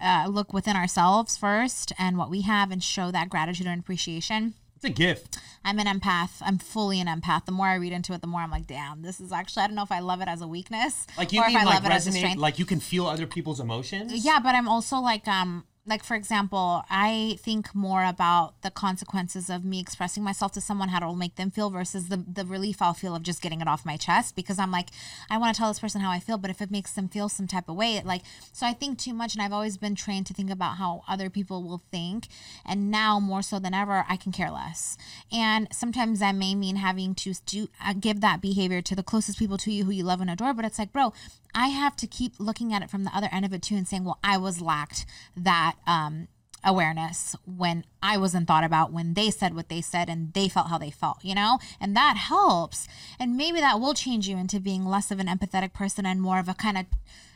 uh, 0.01 0.27
look 0.31 0.53
within 0.53 0.77
ourselves 0.77 1.37
first 1.37 1.93
and 1.99 2.17
what 2.17 2.31
we 2.31 2.43
have 2.43 2.71
and 2.71 2.83
show 2.83 3.11
that 3.11 3.29
gratitude 3.29 3.67
and 3.67 3.81
appreciation. 3.81 4.55
It's 4.79 4.85
a 4.85 4.91
gift. 4.91 5.39
I'm 5.65 5.79
an 5.81 5.87
empath. 5.87 6.41
I'm 6.41 6.57
fully 6.59 7.01
an 7.01 7.09
empath. 7.09 7.45
The 7.47 7.53
more 7.53 7.67
I 7.67 7.75
read 7.75 7.93
into 7.93 8.13
it, 8.13 8.21
the 8.21 8.27
more 8.29 8.41
I'm 8.41 8.51
like, 8.51 8.67
damn, 8.69 9.03
this 9.03 9.21
is 9.21 9.33
actually, 9.33 9.65
I 9.65 9.67
don't 9.67 9.75
know 9.77 9.83
if 9.83 9.91
I 9.93 9.99
love 9.99 10.21
it 10.21 10.29
as 10.29 10.41
a 10.41 10.47
weakness 10.47 11.07
Like 11.19 11.33
you 11.33 11.41
or 11.43 11.47
mean 11.49 11.57
if 11.57 11.63
I 11.63 11.65
like 11.65 11.75
love 11.83 11.85
it 11.87 11.95
as 11.95 12.07
a 12.07 12.13
strength. 12.13 12.39
like 12.39 12.59
you 12.61 12.65
can 12.65 12.79
feel 12.81 13.07
other 13.07 13.27
people's 13.27 13.59
emotions. 13.61 14.25
yeah, 14.25 14.39
but 14.41 14.55
I'm 14.55 14.69
also 14.69 14.99
like, 14.99 15.27
um, 15.27 15.65
like 15.89 16.05
for 16.05 16.15
example, 16.15 16.85
I 16.91 17.39
think 17.41 17.75
more 17.75 18.05
about 18.05 18.61
the 18.63 18.71
consequences 18.71 19.49
of 19.49 19.65
me 19.65 19.81
expressing 19.81 20.23
myself 20.23 20.53
to 20.53 20.61
someone, 20.61 20.91
how 20.91 20.99
it'll 20.99 21.17
make 21.17 21.37
them 21.37 21.51
feel 21.51 21.71
versus 21.71 22.09
the 22.09 22.19
the 22.19 22.45
relief 22.45 22.83
I'll 22.83 22.95
feel 22.95 23.15
of 23.15 23.23
just 23.23 23.41
getting 23.41 23.61
it 23.61 23.69
off 23.69 23.87
my 23.87 23.97
chest 23.97 24.37
because 24.37 24.59
I'm 24.59 24.71
like, 24.71 24.89
I 25.31 25.39
want 25.39 25.55
to 25.55 25.59
tell 25.59 25.69
this 25.69 25.81
person 25.81 26.01
how 26.01 26.11
I 26.11 26.21
feel, 26.21 26.39
but 26.39 26.51
if 26.51 26.61
it 26.61 26.71
makes 26.71 26.93
them 26.93 27.09
feel 27.09 27.29
some 27.29 27.47
type 27.47 27.69
of 27.69 27.77
way, 27.77 27.97
it 27.97 28.05
like 28.05 28.23
so 28.53 28.67
I 28.67 28.75
think 28.75 28.99
too 28.99 29.15
much 29.15 29.35
and 29.35 29.43
I've 29.43 29.53
always 29.53 29.79
been 29.79 29.95
trained 29.95 30.27
to 30.27 30.35
think 30.35 30.51
about 30.51 30.77
how 30.77 31.03
other 31.09 31.31
people 31.31 31.63
will 31.63 31.83
think. 31.91 32.29
And 32.67 32.91
now 32.91 33.19
more 33.19 33.43
so 33.43 33.59
than 33.59 33.75
ever, 33.75 34.05
I 34.09 34.17
can 34.17 34.33
care 34.33 34.51
less. 34.51 34.99
And 35.33 35.69
sometimes 35.73 36.21
that 36.21 36.35
may 36.35 36.55
mean 36.55 36.77
having 36.77 37.15
to 37.17 37.35
do 37.47 37.69
uh, 37.85 37.95
give 37.99 38.21
that 38.21 38.43
behavior 38.43 38.83
to 38.83 38.95
the 38.95 39.03
closest 39.03 39.39
people 39.39 39.57
to 39.59 39.73
you 39.73 39.85
who 39.85 39.91
you 39.91 40.05
love 40.05 40.21
and 40.21 40.31
adore, 40.31 40.53
but 40.53 40.65
it's 40.65 40.79
like, 40.79 40.93
bro, 40.93 41.13
I 41.55 41.69
have 41.69 41.97
to 41.97 42.07
keep 42.07 42.35
looking 42.39 42.73
at 42.73 42.83
it 42.83 42.91
from 42.91 43.05
the 43.05 43.17
other 43.17 43.29
end 43.33 43.45
of 43.45 43.53
it 43.53 43.63
too 43.63 43.77
and 43.77 43.89
saying, 43.89 44.05
well, 44.05 44.19
I 44.23 44.37
was 44.37 44.61
lacked 44.61 45.07
that 45.37 45.77
um, 45.87 46.29
awareness 46.65 47.37
when 47.45 47.85
I 48.03 48.17
wasn't 48.17 48.47
thought 48.47 48.65
about, 48.65 48.93
when 48.93 49.15
they 49.15 49.31
said 49.31 49.55
what 49.55 49.69
they 49.69 49.81
said 49.81 50.09
and 50.09 50.33
they 50.35 50.49
felt 50.49 50.69
how 50.69 50.79
they 50.79 50.91
felt, 50.91 51.25
you 51.25 51.35
know? 51.35 51.59
And 51.81 51.97
that 51.97 52.17
helps. 52.17 52.89
And 53.19 53.37
maybe 53.37 53.61
that 53.61 53.81
will 53.81 53.95
change 53.95 54.29
you 54.29 54.37
into 54.37 54.61
being 54.61 54.85
less 54.85 55.11
of 55.11 55.21
an 55.21 55.27
empathetic 55.27 55.73
person 55.73 56.07
and 56.07 56.21
more 56.21 56.39
of 56.39 56.49
a 56.49 56.55
kind 56.55 56.79
of, 56.79 56.87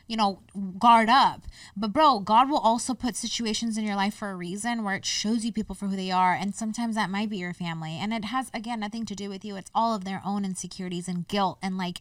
you 0.06 0.16
know, 0.16 0.40
guard 0.78 1.08
up. 1.08 1.42
But 1.76 1.92
bro, 1.92 2.20
God 2.20 2.50
will 2.50 2.58
also 2.58 2.94
put 2.94 3.16
situations 3.16 3.78
in 3.78 3.84
your 3.84 3.96
life 3.96 4.14
for 4.14 4.30
a 4.30 4.36
reason 4.36 4.84
where 4.84 4.96
it 4.96 5.06
shows 5.06 5.44
you 5.44 5.52
people 5.52 5.74
for 5.74 5.86
who 5.86 5.96
they 5.96 6.10
are. 6.10 6.34
And 6.34 6.54
sometimes 6.54 6.94
that 6.96 7.10
might 7.10 7.30
be 7.30 7.38
your 7.38 7.54
family. 7.54 7.98
And 8.00 8.12
it 8.12 8.26
has, 8.26 8.50
again, 8.52 8.80
nothing 8.80 9.06
to 9.06 9.14
do 9.14 9.28
with 9.28 9.44
you. 9.44 9.56
It's 9.56 9.70
all 9.74 9.94
of 9.94 10.04
their 10.04 10.20
own 10.24 10.44
insecurities 10.44 11.08
and 11.08 11.26
guilt 11.28 11.58
and 11.62 11.78
like, 11.78 12.00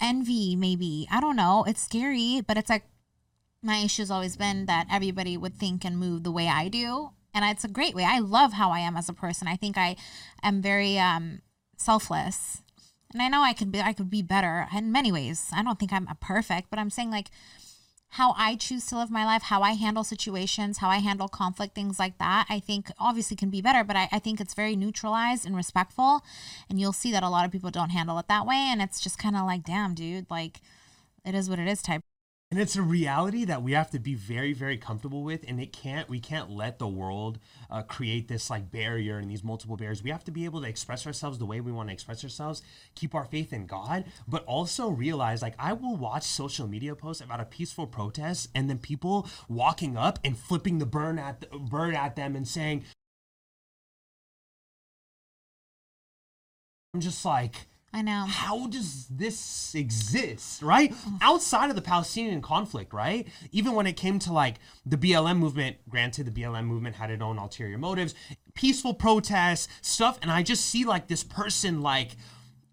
envy 0.00 0.56
maybe. 0.56 1.06
I 1.10 1.20
don't 1.20 1.36
know. 1.36 1.64
It's 1.66 1.82
scary 1.82 2.42
but 2.46 2.56
it's 2.56 2.70
like 2.70 2.84
my 3.62 3.78
issue's 3.78 4.10
always 4.10 4.36
been 4.36 4.66
that 4.66 4.86
everybody 4.90 5.36
would 5.36 5.54
think 5.54 5.84
and 5.84 5.98
move 5.98 6.22
the 6.22 6.30
way 6.30 6.48
i 6.48 6.68
do 6.68 7.10
and 7.34 7.44
it's 7.44 7.64
a 7.64 7.68
great 7.68 7.94
way. 7.94 8.04
I 8.04 8.18
love 8.20 8.54
how 8.54 8.70
i 8.70 8.78
am 8.80 8.96
as 8.96 9.08
a 9.08 9.12
person. 9.12 9.48
I 9.48 9.56
think 9.56 9.76
i 9.76 9.96
am 10.42 10.62
very 10.62 10.98
um 10.98 11.40
selfless 11.76 12.62
and 13.12 13.20
i 13.20 13.28
know 13.28 13.42
i 13.42 13.52
could 13.52 13.70
be 13.70 13.80
i 13.80 13.92
could 13.92 14.10
be 14.10 14.22
better 14.22 14.66
in 14.74 14.92
many 14.92 15.12
ways. 15.12 15.46
I 15.52 15.62
don't 15.62 15.78
think 15.78 15.92
i'm 15.92 16.08
perfect 16.20 16.70
but 16.70 16.78
i'm 16.78 16.90
saying 16.90 17.10
like 17.10 17.30
how 18.16 18.34
I 18.38 18.56
choose 18.56 18.86
to 18.86 18.96
live 18.96 19.10
my 19.10 19.26
life, 19.26 19.42
how 19.42 19.60
I 19.60 19.72
handle 19.72 20.02
situations, 20.02 20.78
how 20.78 20.88
I 20.88 20.98
handle 20.98 21.28
conflict, 21.28 21.74
things 21.74 21.98
like 21.98 22.16
that, 22.16 22.46
I 22.48 22.60
think 22.60 22.90
obviously 22.98 23.36
can 23.36 23.50
be 23.50 23.60
better, 23.60 23.84
but 23.84 23.94
I, 23.94 24.08
I 24.10 24.18
think 24.18 24.40
it's 24.40 24.54
very 24.54 24.74
neutralized 24.74 25.44
and 25.44 25.54
respectful. 25.54 26.22
And 26.70 26.80
you'll 26.80 26.94
see 26.94 27.12
that 27.12 27.22
a 27.22 27.28
lot 27.28 27.44
of 27.44 27.52
people 27.52 27.70
don't 27.70 27.90
handle 27.90 28.18
it 28.18 28.26
that 28.28 28.46
way. 28.46 28.56
And 28.56 28.80
it's 28.80 29.00
just 29.00 29.18
kind 29.18 29.36
of 29.36 29.44
like, 29.44 29.64
damn, 29.64 29.94
dude, 29.94 30.30
like 30.30 30.62
it 31.26 31.34
is 31.34 31.50
what 31.50 31.58
it 31.58 31.68
is 31.68 31.82
type. 31.82 32.00
And 32.52 32.60
it's 32.60 32.76
a 32.76 32.82
reality 32.82 33.44
that 33.44 33.64
we 33.64 33.72
have 33.72 33.90
to 33.90 33.98
be 33.98 34.14
very, 34.14 34.52
very 34.52 34.78
comfortable 34.78 35.24
with, 35.24 35.44
and 35.48 35.60
it 35.60 35.72
can't. 35.72 36.08
We 36.08 36.20
can't 36.20 36.48
let 36.48 36.78
the 36.78 36.86
world 36.86 37.40
uh, 37.68 37.82
create 37.82 38.28
this 38.28 38.48
like 38.50 38.70
barrier 38.70 39.18
and 39.18 39.28
these 39.28 39.42
multiple 39.42 39.76
barriers. 39.76 40.00
We 40.00 40.10
have 40.10 40.22
to 40.24 40.30
be 40.30 40.44
able 40.44 40.60
to 40.60 40.68
express 40.68 41.08
ourselves 41.08 41.38
the 41.38 41.44
way 41.44 41.60
we 41.60 41.72
want 41.72 41.88
to 41.88 41.92
express 41.92 42.22
ourselves, 42.22 42.62
keep 42.94 43.16
our 43.16 43.24
faith 43.24 43.52
in 43.52 43.66
God, 43.66 44.04
but 44.28 44.44
also 44.44 44.88
realize 44.88 45.42
like 45.42 45.56
I 45.58 45.72
will 45.72 45.96
watch 45.96 46.22
social 46.22 46.68
media 46.68 46.94
posts 46.94 47.20
about 47.20 47.40
a 47.40 47.44
peaceful 47.44 47.88
protest, 47.88 48.48
and 48.54 48.70
then 48.70 48.78
people 48.78 49.28
walking 49.48 49.96
up 49.96 50.20
and 50.24 50.38
flipping 50.38 50.78
the 50.78 50.86
burn 50.86 51.18
at 51.18 51.40
the, 51.40 51.58
bird 51.58 51.94
at 51.96 52.14
them 52.14 52.36
and 52.36 52.46
saying, 52.46 52.84
"I'm 56.94 57.00
just 57.00 57.24
like." 57.24 57.66
I 57.96 58.02
know. 58.02 58.26
How 58.28 58.66
does 58.66 59.06
this 59.06 59.74
exist, 59.74 60.60
right? 60.60 60.92
Outside 61.22 61.70
of 61.70 61.76
the 61.76 61.82
Palestinian 61.82 62.42
conflict, 62.42 62.92
right? 62.92 63.26
Even 63.52 63.72
when 63.72 63.86
it 63.86 63.94
came 63.94 64.18
to 64.18 64.34
like 64.34 64.56
the 64.84 64.98
BLM 64.98 65.38
movement, 65.38 65.78
granted, 65.88 66.26
the 66.26 66.42
BLM 66.42 66.66
movement 66.66 66.96
had 66.96 67.10
its 67.10 67.22
own 67.22 67.38
ulterior 67.38 67.78
motives, 67.78 68.14
peaceful 68.52 68.92
protests, 68.92 69.68
stuff, 69.80 70.18
and 70.20 70.30
I 70.30 70.42
just 70.42 70.66
see 70.66 70.84
like 70.84 71.06
this 71.08 71.24
person 71.24 71.80
like 71.80 72.16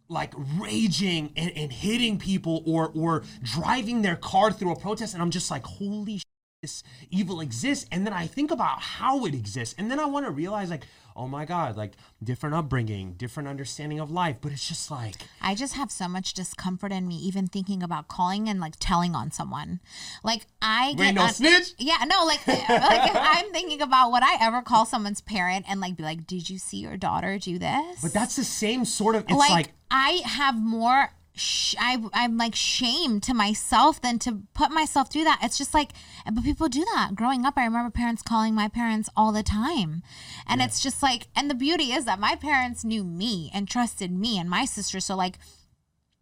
like 0.09 0.33
raging 0.59 1.31
and, 1.37 1.51
and 1.55 1.71
hitting 1.71 2.19
people 2.19 2.61
or 2.65 2.91
or 2.93 3.23
driving 3.41 4.01
their 4.01 4.17
car 4.17 4.51
through 4.51 4.73
a 4.73 4.75
protest, 4.77 5.13
and 5.13 5.23
I'm 5.23 5.31
just 5.31 5.49
like, 5.49 5.65
holy 5.65 6.17
shit, 6.17 6.27
this 6.61 6.83
evil 7.11 7.39
exists. 7.39 7.85
And 7.93 8.05
then 8.05 8.11
I 8.11 8.27
think 8.27 8.51
about 8.51 8.81
how 8.81 9.25
it 9.25 9.33
exists, 9.33 9.73
and 9.77 9.89
then 9.89 10.01
I 10.01 10.05
want 10.05 10.25
to 10.25 10.33
realize 10.33 10.69
like 10.69 10.83
oh 11.15 11.27
my 11.27 11.45
god 11.45 11.75
like 11.77 11.93
different 12.23 12.55
upbringing 12.55 13.13
different 13.13 13.47
understanding 13.47 13.99
of 13.99 14.11
life 14.11 14.37
but 14.41 14.51
it's 14.51 14.67
just 14.67 14.89
like 14.89 15.15
I 15.41 15.55
just 15.55 15.73
have 15.75 15.91
so 15.91 16.07
much 16.07 16.33
discomfort 16.33 16.91
in 16.91 17.07
me 17.07 17.15
even 17.17 17.47
thinking 17.47 17.83
about 17.83 18.07
calling 18.07 18.47
and 18.49 18.59
like 18.59 18.75
telling 18.79 19.15
on 19.15 19.31
someone. 19.31 19.79
Like 20.23 20.47
I 20.61 20.95
wait 20.97 21.07
get 21.07 21.15
no 21.15 21.23
un- 21.23 21.33
snitch 21.33 21.73
Yeah, 21.77 21.97
no, 22.05 22.25
like, 22.25 22.45
like 22.47 23.09
if 23.09 23.15
I'm 23.15 23.51
thinking 23.51 23.81
about 23.81 24.11
would 24.11 24.23
I 24.23 24.37
ever 24.41 24.61
call 24.61 24.85
someone's 24.85 25.21
parent 25.21 25.65
and 25.67 25.81
like 25.81 25.95
be 25.95 26.03
like, 26.03 26.25
"Did 26.25 26.49
you 26.49 26.57
see 26.57 26.77
your 26.77 26.97
daughter 26.97 27.37
do 27.37 27.59
this?" 27.59 28.01
but 28.01 28.13
that's 28.13 28.35
the 28.35 28.43
same 28.43 28.85
sort 28.85 29.15
of 29.15 29.23
it's 29.23 29.33
like, 29.33 29.51
like 29.51 29.71
I 29.91 30.21
have 30.25 30.57
more. 30.57 31.09
Sh- 31.35 31.75
I 31.79 32.03
I'm 32.13 32.37
like 32.37 32.55
shame 32.55 33.19
to 33.21 33.33
myself 33.33 34.01
than 34.01 34.19
to 34.19 34.43
put 34.53 34.71
myself 34.71 35.11
through 35.11 35.23
that. 35.23 35.39
It's 35.41 35.57
just 35.57 35.73
like, 35.73 35.91
but 36.31 36.43
people 36.43 36.69
do 36.69 36.85
that. 36.93 37.15
Growing 37.15 37.45
up, 37.45 37.55
I 37.57 37.65
remember 37.65 37.89
parents 37.89 38.21
calling 38.21 38.53
my 38.53 38.67
parents 38.67 39.09
all 39.17 39.31
the 39.31 39.43
time, 39.43 40.03
and 40.47 40.61
it's 40.61 40.81
just 40.81 41.01
like, 41.01 41.27
and 41.35 41.49
the 41.49 41.55
beauty 41.55 41.91
is 41.91 42.05
that 42.05 42.19
my 42.19 42.35
parents 42.35 42.83
knew 42.83 43.03
me 43.03 43.49
and 43.53 43.67
trusted 43.67 44.11
me 44.11 44.37
and 44.37 44.49
my 44.49 44.65
sister. 44.65 44.99
So 44.99 45.15
like, 45.15 45.39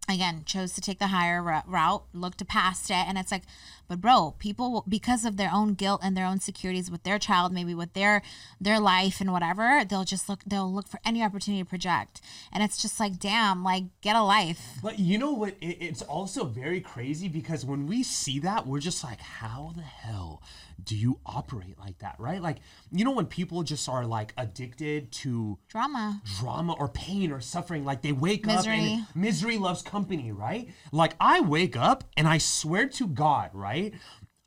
again 0.10 0.44
chose 0.46 0.74
to 0.74 0.82
take 0.82 1.00
the 1.00 1.08
higher 1.08 1.42
ru- 1.44 1.62
route 1.72 2.04
looked 2.14 2.46
past 2.48 2.90
it 2.90 2.96
and 3.08 3.18
it's 3.18 3.32
like 3.32 3.44
but 3.92 4.00
bro 4.00 4.34
people 4.40 4.86
because 4.88 5.26
of 5.26 5.36
their 5.36 5.52
own 5.54 5.74
guilt 5.74 6.00
and 6.02 6.16
their 6.16 6.26
own 6.26 6.40
securities 6.40 6.90
with 6.90 7.04
their 7.04 7.20
child 7.20 7.52
maybe 7.52 7.76
with 7.76 7.92
their 7.94 8.22
their 8.60 8.80
life 8.80 9.20
and 9.20 9.32
whatever 9.32 9.84
they'll 9.90 10.06
just 10.06 10.30
look 10.30 10.40
they'll 10.48 10.74
look 10.74 10.88
for 10.88 11.00
any 11.06 11.22
opportunity 11.22 11.62
to 11.62 11.70
project 11.70 12.22
and 12.54 12.64
it's 12.64 12.82
just 12.82 13.00
like 13.00 13.20
damn 13.20 13.64
like 13.64 13.84
get 14.02 14.16
a 14.16 14.24
life 14.24 14.80
But 14.82 14.98
you 15.00 15.18
know 15.18 15.34
what? 15.34 15.56
It, 15.62 15.78
it's 15.88 16.02
also 16.02 16.46
very 16.46 16.80
crazy 16.82 17.28
because 17.28 17.66
when 17.66 17.86
we 17.86 18.02
see 18.04 18.40
that, 18.40 18.66
we're 18.66 18.80
just 18.80 19.04
like, 19.04 19.20
how 19.20 19.74
the 19.76 19.82
hell 19.82 20.42
do 20.84 20.96
you 20.96 21.20
operate 21.26 21.78
like 21.78 21.98
that, 22.00 22.16
right? 22.18 22.42
Like, 22.42 22.58
you 22.92 23.04
know, 23.06 23.12
when 23.12 23.28
people 23.28 23.62
just 23.64 23.88
are 23.88 24.06
like 24.06 24.34
addicted 24.38 25.12
to 25.22 25.58
drama 25.68 26.22
drama 26.40 26.74
or 26.80 26.88
pain 26.88 27.32
or 27.32 27.40
suffering, 27.42 27.86
like 27.86 28.02
they 28.02 28.14
wake 28.14 28.48
up 28.48 28.56
Misery. 28.66 28.80
and 28.80 29.06
misery 29.16 29.58
loves 29.58 29.82
company, 29.84 30.32
right? 30.32 30.64
Like, 30.92 31.14
I 31.20 31.42
wake 31.42 31.76
up 31.78 32.04
and 32.18 32.28
I 32.28 32.38
swear 32.40 32.88
to 33.00 33.08
God, 33.08 33.52
right? 33.54 33.81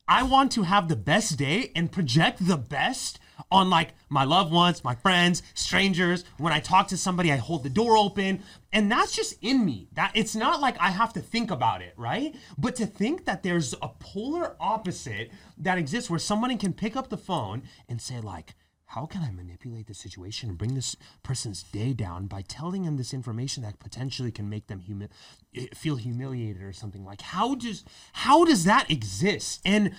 I 0.07 0.21
want 0.23 0.51
to 0.53 0.63
have 0.63 0.87
the 0.87 0.95
best 0.95 1.37
day 1.37 1.71
and 1.75 1.91
project 1.91 2.45
the 2.45 2.57
best 2.57 3.19
on 3.51 3.69
like 3.69 3.93
my 4.09 4.23
loved 4.23 4.53
ones, 4.53 4.83
my 4.83 4.95
friends, 4.95 5.41
strangers. 5.55 6.23
When 6.37 6.53
I 6.53 6.59
talk 6.59 6.87
to 6.89 6.97
somebody, 6.97 7.31
I 7.31 7.37
hold 7.37 7.63
the 7.63 7.69
door 7.69 7.97
open. 7.97 8.43
And 8.71 8.91
that's 8.91 9.15
just 9.15 9.35
in 9.41 9.65
me. 9.65 9.87
That 9.93 10.11
it's 10.13 10.35
not 10.35 10.61
like 10.61 10.77
I 10.79 10.91
have 10.91 11.13
to 11.13 11.21
think 11.21 11.51
about 11.51 11.81
it, 11.81 11.93
right? 11.97 12.35
But 12.57 12.75
to 12.77 12.85
think 12.85 13.25
that 13.25 13.43
there's 13.43 13.73
a 13.81 13.89
polar 13.99 14.55
opposite 14.59 15.31
that 15.57 15.77
exists 15.77 16.09
where 16.09 16.19
somebody 16.19 16.55
can 16.55 16.73
pick 16.73 16.95
up 16.95 17.09
the 17.09 17.17
phone 17.17 17.63
and 17.89 18.01
say, 18.01 18.19
like, 18.19 18.55
how 18.87 19.05
can 19.05 19.21
I 19.23 19.31
manipulate 19.31 19.87
the 19.87 19.93
situation 19.93 20.49
and 20.49 20.57
bring 20.57 20.75
this 20.75 20.95
person's 21.23 21.63
day 21.63 21.93
down 21.93 22.27
by 22.27 22.41
telling 22.43 22.83
them 22.83 22.97
this 22.97 23.13
information 23.13 23.63
that 23.63 23.79
potentially 23.79 24.31
can 24.31 24.47
make 24.49 24.67
them 24.67 24.79
humi- 24.79 25.09
eh, 25.55 25.67
feel 25.73 25.95
humiliated 25.95 26.61
or 26.61 26.73
something? 26.73 27.03
Like 27.03 27.21
how 27.21 27.55
does 27.55 27.83
how 28.13 28.45
does 28.45 28.63
that 28.65 28.89
exist? 28.91 29.61
And 29.65 29.93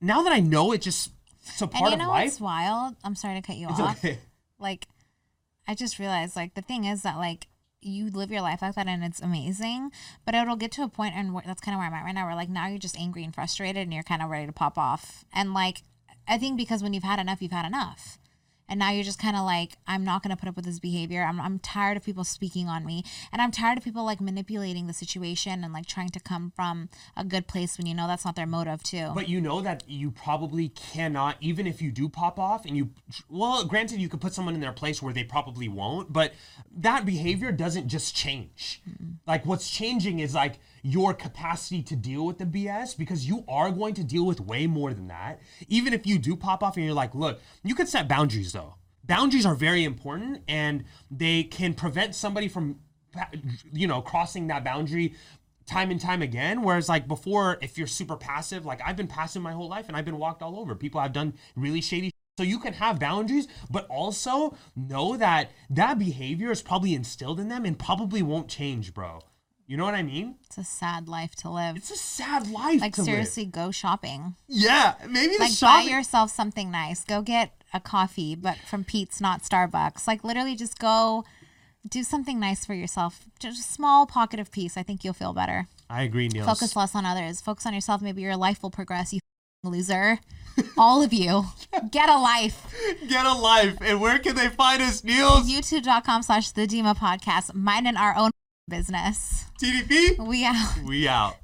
now 0.00 0.22
that 0.22 0.32
I 0.32 0.40
know 0.40 0.72
it, 0.72 0.82
just 0.82 1.10
it's 1.46 1.60
a 1.60 1.64
and 1.64 1.72
part 1.72 1.92
you 1.92 2.00
of 2.00 2.08
life. 2.08 2.24
what's 2.24 2.40
wild 2.40 2.96
i'm 3.04 3.14
sorry 3.14 3.34
to 3.38 3.46
cut 3.46 3.56
you 3.56 3.68
It's 3.68 3.78
off 3.78 4.02
okay. 4.02 4.18
like 4.58 4.86
i 5.68 5.74
just 5.74 5.98
realized 5.98 6.36
like 6.36 6.54
the 6.54 6.62
thing 6.62 6.84
is 6.84 7.02
that 7.02 7.18
like 7.18 7.48
you 7.82 8.08
live 8.10 8.30
your 8.30 8.40
life 8.40 8.62
like 8.62 8.74
that 8.76 8.86
and 8.86 9.04
it's 9.04 9.20
amazing 9.20 9.90
but 10.24 10.34
it'll 10.34 10.56
get 10.56 10.72
to 10.72 10.82
a 10.82 10.88
point 10.88 11.14
and 11.14 11.36
that's 11.44 11.60
kind 11.60 11.74
of 11.74 11.80
where 11.80 11.86
i'm 11.86 11.92
at 11.92 12.02
right 12.02 12.14
now 12.14 12.24
where 12.24 12.34
like 12.34 12.48
now 12.48 12.66
you're 12.66 12.78
just 12.78 12.98
angry 12.98 13.22
and 13.24 13.34
frustrated 13.34 13.82
and 13.82 13.92
you're 13.92 14.02
kind 14.02 14.22
of 14.22 14.30
ready 14.30 14.46
to 14.46 14.52
pop 14.52 14.78
off 14.78 15.26
and 15.34 15.52
like 15.52 15.82
i 16.28 16.38
think 16.38 16.56
because 16.56 16.82
when 16.82 16.92
you've 16.92 17.02
had 17.02 17.18
enough 17.18 17.40
you've 17.42 17.52
had 17.52 17.66
enough. 17.66 18.18
And 18.66 18.78
now 18.78 18.90
you're 18.92 19.04
just 19.04 19.18
kind 19.18 19.36
of 19.36 19.44
like 19.44 19.76
i'm 19.86 20.04
not 20.04 20.22
going 20.22 20.34
to 20.34 20.40
put 20.40 20.48
up 20.48 20.56
with 20.56 20.64
this 20.64 20.78
behavior. 20.80 21.22
I'm, 21.22 21.38
I'm 21.38 21.58
tired 21.58 21.98
of 21.98 22.02
people 22.02 22.24
speaking 22.24 22.66
on 22.66 22.86
me. 22.86 23.04
And 23.30 23.42
i'm 23.42 23.50
tired 23.50 23.76
of 23.76 23.84
people 23.84 24.04
like 24.04 24.22
manipulating 24.22 24.86
the 24.86 24.94
situation 24.94 25.62
and 25.62 25.72
like 25.72 25.84
trying 25.84 26.08
to 26.08 26.20
come 26.20 26.50
from 26.56 26.88
a 27.14 27.24
good 27.24 27.46
place 27.46 27.76
when 27.76 27.86
you 27.86 27.94
know 27.94 28.06
that's 28.06 28.24
not 28.24 28.36
their 28.36 28.46
motive 28.46 28.82
too. 28.82 29.10
But 29.14 29.28
you 29.28 29.40
know 29.42 29.60
that 29.60 29.84
you 29.86 30.10
probably 30.10 30.70
cannot, 30.70 31.36
even 31.40 31.66
if 31.66 31.82
you 31.82 31.90
do 31.90 32.08
pop 32.08 32.38
off 32.38 32.64
and 32.64 32.74
you, 32.74 32.90
well, 33.28 33.64
granted, 33.66 34.00
you 34.00 34.08
could 34.08 34.22
put 34.22 34.32
someone 34.32 34.54
in 34.54 34.62
their 34.62 34.72
place 34.72 35.02
where 35.02 35.12
they 35.12 35.24
probably 35.24 35.68
won't, 35.68 36.10
but 36.10 36.32
that 36.74 37.04
behavior 37.04 37.52
doesn't 37.52 37.88
just 37.88 38.16
change. 38.16 38.80
Like, 39.26 39.44
what's 39.44 39.70
changing 39.70 40.20
is 40.20 40.34
like 40.34 40.58
your 40.84 41.14
capacity 41.14 41.82
to 41.82 41.96
deal 41.96 42.26
with 42.26 42.36
the 42.36 42.44
BS 42.44 42.96
because 42.96 43.26
you 43.26 43.42
are 43.48 43.70
going 43.70 43.94
to 43.94 44.04
deal 44.04 44.26
with 44.26 44.38
way 44.38 44.66
more 44.66 44.92
than 44.92 45.08
that. 45.08 45.40
Even 45.66 45.94
if 45.94 46.06
you 46.06 46.18
do 46.18 46.36
pop 46.36 46.62
off 46.62 46.76
and 46.76 46.84
you're 46.84 46.94
like, 46.94 47.14
look, 47.14 47.40
you 47.62 47.74
could 47.74 47.88
set 47.88 48.06
boundaries 48.06 48.52
though. 48.52 48.74
Boundaries 49.02 49.46
are 49.46 49.54
very 49.54 49.82
important 49.82 50.42
and 50.46 50.84
they 51.10 51.42
can 51.42 51.72
prevent 51.72 52.14
somebody 52.14 52.48
from, 52.48 52.80
you 53.72 53.86
know, 53.86 54.02
crossing 54.02 54.48
that 54.48 54.62
boundary 54.62 55.14
time 55.64 55.90
and 55.90 55.98
time 55.98 56.20
again. 56.20 56.60
Whereas 56.60 56.86
like 56.86 57.08
before, 57.08 57.56
if 57.62 57.78
you're 57.78 57.86
super 57.86 58.16
passive, 58.16 58.66
like 58.66 58.82
I've 58.84 58.96
been 58.96 59.08
passive 59.08 59.40
my 59.40 59.52
whole 59.52 59.68
life 59.68 59.88
and 59.88 59.96
I've 59.96 60.04
been 60.04 60.18
walked 60.18 60.42
all 60.42 60.60
over. 60.60 60.74
People 60.74 61.00
have 61.00 61.14
done 61.14 61.32
really 61.56 61.80
shady. 61.80 62.10
So 62.36 62.42
you 62.42 62.58
can 62.58 62.74
have 62.74 62.98
boundaries, 62.98 63.48
but 63.70 63.86
also 63.88 64.54
know 64.76 65.16
that 65.16 65.50
that 65.70 65.98
behavior 65.98 66.50
is 66.50 66.60
probably 66.60 66.92
instilled 66.92 67.40
in 67.40 67.48
them 67.48 67.64
and 67.64 67.78
probably 67.78 68.22
won't 68.22 68.48
change, 68.48 68.92
bro. 68.92 69.20
You 69.66 69.76
know 69.78 69.84
what 69.84 69.94
I 69.94 70.02
mean? 70.02 70.36
It's 70.44 70.58
a 70.58 70.64
sad 70.64 71.08
life 71.08 71.34
to 71.36 71.50
live. 71.50 71.76
It's 71.76 71.90
a 71.90 71.96
sad 71.96 72.50
life. 72.50 72.80
Like 72.80 72.94
to 72.94 73.00
live. 73.00 73.06
seriously, 73.06 73.46
go 73.46 73.70
shopping. 73.70 74.36
Yeah, 74.46 74.94
maybe 75.08 75.34
the 75.36 75.44
Like 75.44 75.60
buy 75.60 75.80
yourself 75.82 76.30
something 76.30 76.70
nice. 76.70 77.02
Go 77.04 77.22
get 77.22 77.52
a 77.72 77.80
coffee, 77.80 78.34
but 78.34 78.58
from 78.58 78.84
Pete's, 78.84 79.20
not 79.20 79.42
Starbucks. 79.42 80.06
Like 80.06 80.22
literally, 80.22 80.54
just 80.54 80.78
go 80.78 81.24
do 81.88 82.02
something 82.02 82.38
nice 82.38 82.66
for 82.66 82.74
yourself. 82.74 83.24
Just 83.38 83.58
a 83.60 83.72
small 83.72 84.06
pocket 84.06 84.38
of 84.38 84.52
peace. 84.52 84.76
I 84.76 84.82
think 84.82 85.02
you'll 85.02 85.14
feel 85.14 85.32
better. 85.32 85.66
I 85.88 86.02
agree, 86.02 86.28
Neil. 86.28 86.44
Focus 86.44 86.76
less 86.76 86.94
on 86.94 87.06
others. 87.06 87.40
Focus 87.40 87.64
on 87.66 87.72
yourself. 87.74 88.02
Maybe 88.02 88.20
your 88.22 88.36
life 88.36 88.62
will 88.62 88.70
progress. 88.70 89.12
You 89.14 89.20
loser. 89.64 90.18
All 90.78 91.02
of 91.02 91.12
you, 91.12 91.46
get 91.90 92.08
a 92.08 92.16
life. 92.18 92.72
Get 93.08 93.26
a 93.26 93.32
life. 93.32 93.76
And 93.80 94.00
where 94.00 94.18
can 94.20 94.36
they 94.36 94.48
find 94.48 94.80
us, 94.80 95.02
Niels? 95.02 95.50
YouTube.com 95.50 96.22
slash 96.22 96.52
the 96.52 96.66
Dimah 96.66 96.96
podcast. 96.96 97.54
Mine 97.54 97.86
and 97.88 97.96
our 97.96 98.14
own 98.16 98.30
business. 98.68 99.44
TDP? 99.60 100.18
We 100.26 100.44
out. 100.44 100.78
We 100.84 101.06
out. 101.08 101.36